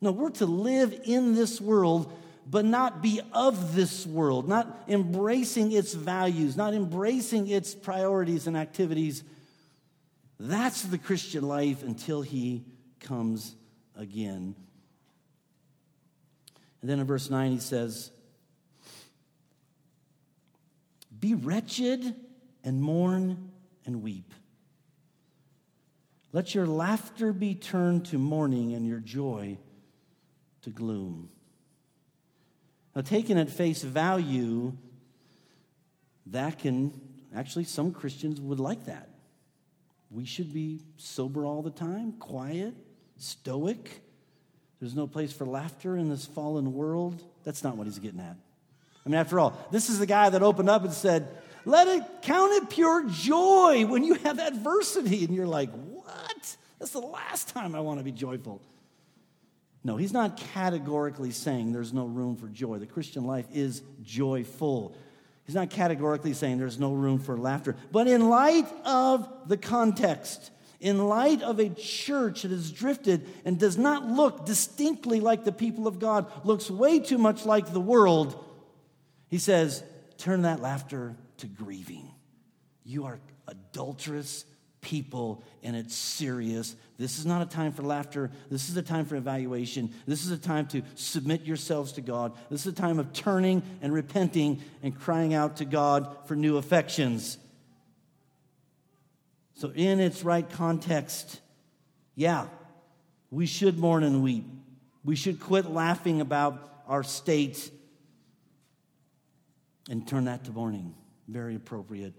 No, 0.00 0.12
we're 0.12 0.30
to 0.30 0.46
live 0.46 1.00
in 1.04 1.34
this 1.34 1.60
world, 1.60 2.12
but 2.48 2.64
not 2.64 3.02
be 3.02 3.20
of 3.32 3.74
this 3.74 4.06
world, 4.06 4.48
not 4.48 4.84
embracing 4.88 5.72
its 5.72 5.94
values, 5.94 6.56
not 6.56 6.74
embracing 6.74 7.48
its 7.48 7.74
priorities 7.74 8.46
and 8.46 8.56
activities 8.56 9.24
that's 10.38 10.82
the 10.82 10.98
Christian 10.98 11.46
life 11.46 11.82
until 11.82 12.22
he 12.22 12.64
comes 13.00 13.54
again. 13.94 14.54
And 16.80 16.90
then 16.90 17.00
in 17.00 17.06
verse 17.06 17.30
9, 17.30 17.52
he 17.52 17.58
says, 17.58 18.10
Be 21.18 21.34
wretched 21.34 22.14
and 22.62 22.82
mourn 22.82 23.50
and 23.86 24.02
weep. 24.02 24.32
Let 26.32 26.54
your 26.54 26.66
laughter 26.66 27.32
be 27.32 27.54
turned 27.54 28.06
to 28.06 28.18
mourning 28.18 28.74
and 28.74 28.86
your 28.86 29.00
joy 29.00 29.58
to 30.62 30.70
gloom. 30.70 31.30
Now, 32.94 33.02
taken 33.02 33.38
at 33.38 33.50
face 33.50 33.82
value, 33.82 34.76
that 36.26 36.58
can 36.58 36.98
actually, 37.34 37.64
some 37.64 37.92
Christians 37.92 38.40
would 38.40 38.58
like 38.60 38.86
that. 38.86 39.10
We 40.10 40.24
should 40.24 40.52
be 40.52 40.80
sober 40.96 41.44
all 41.44 41.62
the 41.62 41.70
time, 41.70 42.12
quiet, 42.12 42.74
stoic. 43.16 44.02
There's 44.80 44.94
no 44.94 45.06
place 45.06 45.32
for 45.32 45.46
laughter 45.46 45.96
in 45.96 46.08
this 46.08 46.26
fallen 46.26 46.72
world. 46.72 47.22
That's 47.44 47.62
not 47.62 47.76
what 47.76 47.86
he's 47.86 47.98
getting 47.98 48.20
at. 48.20 48.36
I 49.04 49.08
mean, 49.08 49.18
after 49.18 49.38
all, 49.38 49.56
this 49.70 49.88
is 49.88 49.98
the 49.98 50.06
guy 50.06 50.30
that 50.30 50.42
opened 50.42 50.68
up 50.68 50.84
and 50.84 50.92
said, 50.92 51.28
Let 51.64 51.86
it 51.86 52.02
count 52.22 52.52
it 52.54 52.70
pure 52.70 53.08
joy 53.08 53.86
when 53.86 54.04
you 54.04 54.14
have 54.14 54.38
adversity. 54.38 55.24
And 55.24 55.34
you're 55.34 55.46
like, 55.46 55.70
What? 56.06 56.56
That's 56.78 56.92
the 56.92 57.00
last 57.00 57.48
time 57.48 57.74
I 57.74 57.80
want 57.80 57.98
to 57.98 58.04
be 58.04 58.12
joyful. 58.12 58.62
No, 59.82 59.96
he's 59.96 60.12
not 60.12 60.36
categorically 60.36 61.32
saying 61.32 61.72
there's 61.72 61.92
no 61.92 62.06
room 62.06 62.36
for 62.36 62.46
joy. 62.46 62.78
The 62.78 62.86
Christian 62.86 63.24
life 63.24 63.46
is 63.52 63.82
joyful. 64.02 64.96
He's 65.44 65.54
not 65.54 65.70
categorically 65.70 66.32
saying 66.32 66.58
there's 66.58 66.78
no 66.78 66.92
room 66.92 67.18
for 67.18 67.36
laughter. 67.36 67.76
But 67.90 68.06
in 68.06 68.28
light 68.28 68.66
of 68.84 69.28
the 69.46 69.56
context, 69.56 70.50
in 70.80 71.08
light 71.08 71.42
of 71.42 71.58
a 71.58 71.70
church 71.70 72.42
that 72.42 72.50
has 72.52 72.70
drifted 72.70 73.26
and 73.44 73.58
does 73.58 73.76
not 73.76 74.06
look 74.06 74.44
distinctly 74.44 75.20
like 75.20 75.44
the 75.44 75.52
people 75.52 75.88
of 75.88 75.98
God, 75.98 76.30
looks 76.44 76.70
way 76.70 77.00
too 77.00 77.18
much 77.18 77.44
like 77.44 77.72
the 77.72 77.80
world, 77.80 78.44
he 79.28 79.38
says, 79.38 79.82
turn 80.18 80.42
that 80.42 80.60
laughter 80.60 81.16
to 81.38 81.46
grieving. 81.46 82.12
You 82.84 83.06
are 83.06 83.18
adulterous 83.48 84.44
people 84.80 85.42
and 85.62 85.74
it's 85.76 85.94
serious. 85.94 86.76
This 86.98 87.18
is 87.18 87.26
not 87.26 87.42
a 87.42 87.46
time 87.46 87.72
for 87.72 87.82
laughter. 87.82 88.30
This 88.50 88.68
is 88.68 88.76
a 88.76 88.82
time 88.82 89.04
for 89.04 89.16
evaluation. 89.16 89.92
This 90.06 90.24
is 90.24 90.30
a 90.30 90.38
time 90.38 90.66
to 90.68 90.82
submit 90.94 91.44
yourselves 91.44 91.92
to 91.92 92.00
God. 92.00 92.32
This 92.50 92.66
is 92.66 92.72
a 92.72 92.76
time 92.76 92.98
of 92.98 93.12
turning 93.12 93.62
and 93.82 93.92
repenting 93.92 94.62
and 94.82 94.98
crying 94.98 95.34
out 95.34 95.56
to 95.56 95.64
God 95.64 96.16
for 96.26 96.36
new 96.36 96.56
affections. 96.56 97.38
So, 99.54 99.72
in 99.74 100.00
its 100.00 100.22
right 100.22 100.48
context, 100.48 101.40
yeah, 102.14 102.46
we 103.30 103.46
should 103.46 103.78
mourn 103.78 104.02
and 104.02 104.22
weep. 104.22 104.44
We 105.04 105.16
should 105.16 105.40
quit 105.40 105.66
laughing 105.66 106.20
about 106.20 106.82
our 106.86 107.02
state 107.02 107.70
and 109.88 110.06
turn 110.06 110.24
that 110.24 110.44
to 110.44 110.52
mourning. 110.52 110.94
Very 111.28 111.54
appropriate 111.54 112.12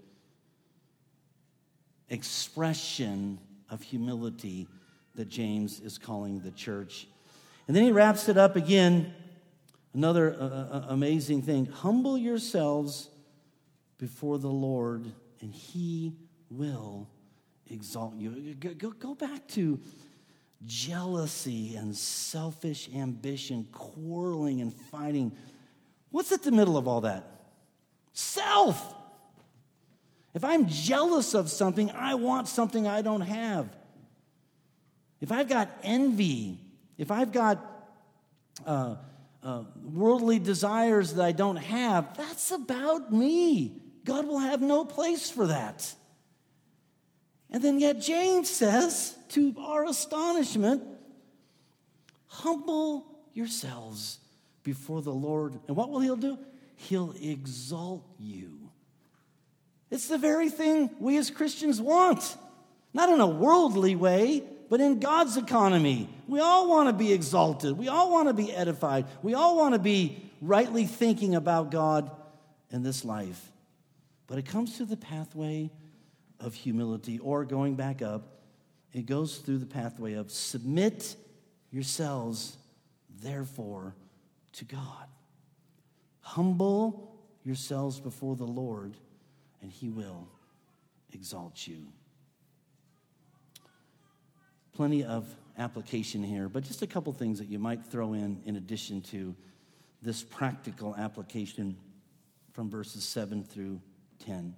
expression 2.10 3.38
of 3.70 3.82
humility 3.82 4.68
that 5.14 5.28
James 5.28 5.80
is 5.80 5.98
calling 5.98 6.40
the 6.40 6.50
church. 6.50 7.08
And 7.66 7.76
then 7.76 7.84
he 7.84 7.92
wraps 7.92 8.28
it 8.28 8.36
up 8.38 8.56
again. 8.56 9.12
Another 9.94 10.34
uh, 10.34 10.44
uh, 10.44 10.68
uh, 10.72 10.86
amazing 10.90 11.42
thing 11.42 11.66
humble 11.66 12.16
yourselves 12.16 13.08
before 13.98 14.38
the 14.38 14.48
Lord, 14.48 15.10
and 15.40 15.52
he 15.52 16.14
will 16.50 17.08
exalt 17.70 18.14
you. 18.14 18.54
Go, 18.54 18.74
go, 18.74 18.90
go 18.90 19.14
back 19.14 19.46
to 19.48 19.80
jealousy 20.64 21.76
and 21.76 21.94
selfish 21.96 22.88
ambition, 22.94 23.66
quarreling 23.72 24.60
and 24.60 24.72
fighting. 24.72 25.32
What's 26.10 26.32
at 26.32 26.42
the 26.42 26.52
middle 26.52 26.76
of 26.76 26.88
all 26.88 27.02
that? 27.02 27.24
Self. 28.12 28.94
If 30.34 30.44
I'm 30.44 30.68
jealous 30.68 31.34
of 31.34 31.50
something, 31.50 31.90
I 31.90 32.14
want 32.14 32.48
something 32.48 32.86
I 32.86 33.02
don't 33.02 33.22
have. 33.22 33.68
If 35.20 35.32
I've 35.32 35.48
got 35.48 35.70
envy, 35.82 36.58
if 36.96 37.10
I've 37.10 37.32
got 37.32 37.58
uh, 38.64 38.96
uh, 39.42 39.62
worldly 39.82 40.38
desires 40.38 41.14
that 41.14 41.24
I 41.24 41.32
don't 41.32 41.56
have, 41.56 42.16
that's 42.16 42.50
about 42.50 43.12
me. 43.12 43.82
God 44.04 44.26
will 44.26 44.38
have 44.38 44.62
no 44.62 44.84
place 44.84 45.30
for 45.30 45.46
that. 45.48 45.94
And 47.50 47.62
then 47.62 47.80
yet 47.80 48.00
James 48.00 48.48
says, 48.48 49.16
to 49.30 49.54
our 49.58 49.86
astonishment, 49.86 50.82
humble 52.26 53.06
yourselves 53.32 54.18
before 54.62 55.02
the 55.02 55.12
Lord. 55.12 55.58
And 55.66 55.76
what 55.76 55.90
will 55.90 56.00
He'll 56.00 56.16
do? 56.16 56.38
He'll 56.76 57.14
exalt 57.20 58.04
you. 58.18 58.67
It's 59.90 60.08
the 60.08 60.18
very 60.18 60.50
thing 60.50 60.90
we 60.98 61.16
as 61.16 61.30
Christians 61.30 61.80
want. 61.80 62.36
Not 62.92 63.08
in 63.10 63.20
a 63.20 63.26
worldly 63.26 63.96
way, 63.96 64.42
but 64.68 64.80
in 64.80 65.00
God's 65.00 65.36
economy. 65.36 66.08
We 66.26 66.40
all 66.40 66.68
want 66.68 66.88
to 66.88 66.92
be 66.92 67.12
exalted. 67.12 67.76
We 67.76 67.88
all 67.88 68.10
want 68.10 68.28
to 68.28 68.34
be 68.34 68.52
edified. 68.52 69.06
We 69.22 69.34
all 69.34 69.56
want 69.56 69.74
to 69.74 69.78
be 69.78 70.30
rightly 70.40 70.86
thinking 70.86 71.34
about 71.34 71.70
God 71.70 72.10
in 72.70 72.82
this 72.82 73.04
life. 73.04 73.50
But 74.26 74.38
it 74.38 74.46
comes 74.46 74.76
through 74.76 74.86
the 74.86 74.96
pathway 74.96 75.70
of 76.38 76.54
humility, 76.54 77.18
or 77.18 77.44
going 77.44 77.74
back 77.74 78.02
up, 78.02 78.42
it 78.92 79.06
goes 79.06 79.38
through 79.38 79.58
the 79.58 79.66
pathway 79.66 80.14
of 80.14 80.30
submit 80.30 81.16
yourselves, 81.70 82.56
therefore, 83.22 83.94
to 84.52 84.64
God. 84.64 85.06
Humble 86.20 87.16
yourselves 87.42 88.00
before 88.00 88.36
the 88.36 88.44
Lord, 88.44 88.96
and 89.62 89.70
he 89.70 89.88
will 89.88 90.28
exalt 91.12 91.66
you. 91.66 91.86
Plenty 94.72 95.04
of 95.04 95.26
application 95.58 96.22
here, 96.22 96.48
but 96.48 96.62
just 96.62 96.82
a 96.82 96.86
couple 96.86 97.12
things 97.12 97.38
that 97.38 97.48
you 97.48 97.58
might 97.58 97.84
throw 97.84 98.12
in 98.12 98.40
in 98.44 98.56
addition 98.56 99.00
to 99.02 99.34
this 100.02 100.22
practical 100.22 100.94
application 100.96 101.76
from 102.52 102.70
verses 102.70 103.04
7 103.04 103.42
through 103.42 103.80
10. 104.24 104.54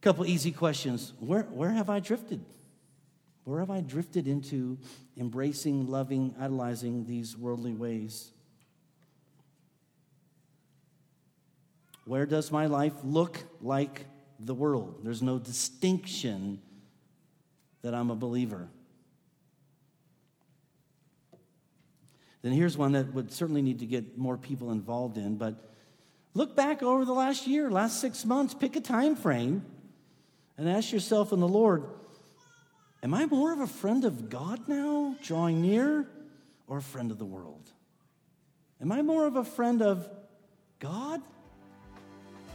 A 0.00 0.02
couple 0.02 0.24
easy 0.26 0.52
questions. 0.52 1.12
Where, 1.18 1.42
where 1.42 1.70
have 1.70 1.90
I 1.90 1.98
drifted? 2.00 2.44
Where 3.44 3.60
have 3.60 3.70
I 3.70 3.80
drifted 3.80 4.26
into 4.28 4.78
embracing, 5.18 5.88
loving, 5.88 6.34
idolizing 6.38 7.04
these 7.06 7.36
worldly 7.36 7.74
ways? 7.74 8.30
Where 12.04 12.26
does 12.26 12.52
my 12.52 12.66
life 12.66 12.92
look 13.02 13.38
like 13.60 14.06
the 14.38 14.54
world? 14.54 15.00
There's 15.02 15.22
no 15.22 15.38
distinction 15.38 16.60
that 17.82 17.94
I'm 17.94 18.10
a 18.10 18.16
believer. 18.16 18.68
Then 22.42 22.52
here's 22.52 22.76
one 22.76 22.92
that 22.92 23.14
would 23.14 23.32
certainly 23.32 23.62
need 23.62 23.78
to 23.78 23.86
get 23.86 24.18
more 24.18 24.36
people 24.36 24.70
involved 24.70 25.16
in, 25.16 25.36
but 25.36 25.54
look 26.34 26.54
back 26.54 26.82
over 26.82 27.06
the 27.06 27.14
last 27.14 27.46
year, 27.46 27.70
last 27.70 28.00
six 28.00 28.24
months, 28.24 28.52
pick 28.52 28.76
a 28.76 28.80
time 28.80 29.16
frame 29.16 29.64
and 30.58 30.68
ask 30.68 30.92
yourself 30.92 31.32
in 31.32 31.40
the 31.40 31.48
Lord, 31.48 31.84
Am 33.02 33.12
I 33.12 33.26
more 33.26 33.52
of 33.52 33.60
a 33.60 33.66
friend 33.66 34.06
of 34.06 34.30
God 34.30 34.66
now, 34.66 35.14
drawing 35.22 35.60
near, 35.60 36.06
or 36.66 36.78
a 36.78 36.82
friend 36.82 37.10
of 37.10 37.18
the 37.18 37.24
world? 37.26 37.70
Am 38.80 38.90
I 38.90 39.02
more 39.02 39.26
of 39.26 39.36
a 39.36 39.44
friend 39.44 39.82
of 39.82 40.08
God? 40.78 41.20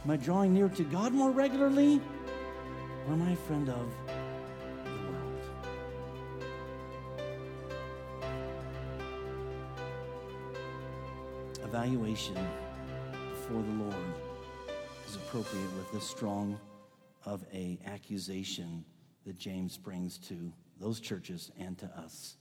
Am 0.02 0.10
I 0.10 0.16
drawing 0.16 0.54
near 0.54 0.70
to 0.70 0.84
God 0.84 1.12
more 1.12 1.30
regularly? 1.30 2.00
Or 3.06 3.12
am 3.12 3.20
I 3.20 3.32
a 3.32 3.36
friend 3.36 3.68
of 3.68 3.86
the 4.82 4.90
world? 5.12 5.42
Evaluation 11.62 12.38
before 13.30 13.62
the 13.62 13.84
Lord 13.84 14.14
is 15.06 15.16
appropriate 15.16 15.70
with 15.76 15.92
this 15.92 16.08
strong 16.08 16.58
of 17.26 17.44
a 17.52 17.78
accusation 17.84 18.82
that 19.26 19.36
James 19.36 19.76
brings 19.76 20.16
to 20.16 20.50
those 20.80 20.98
churches 20.98 21.50
and 21.58 21.76
to 21.76 21.86
us. 21.98 22.36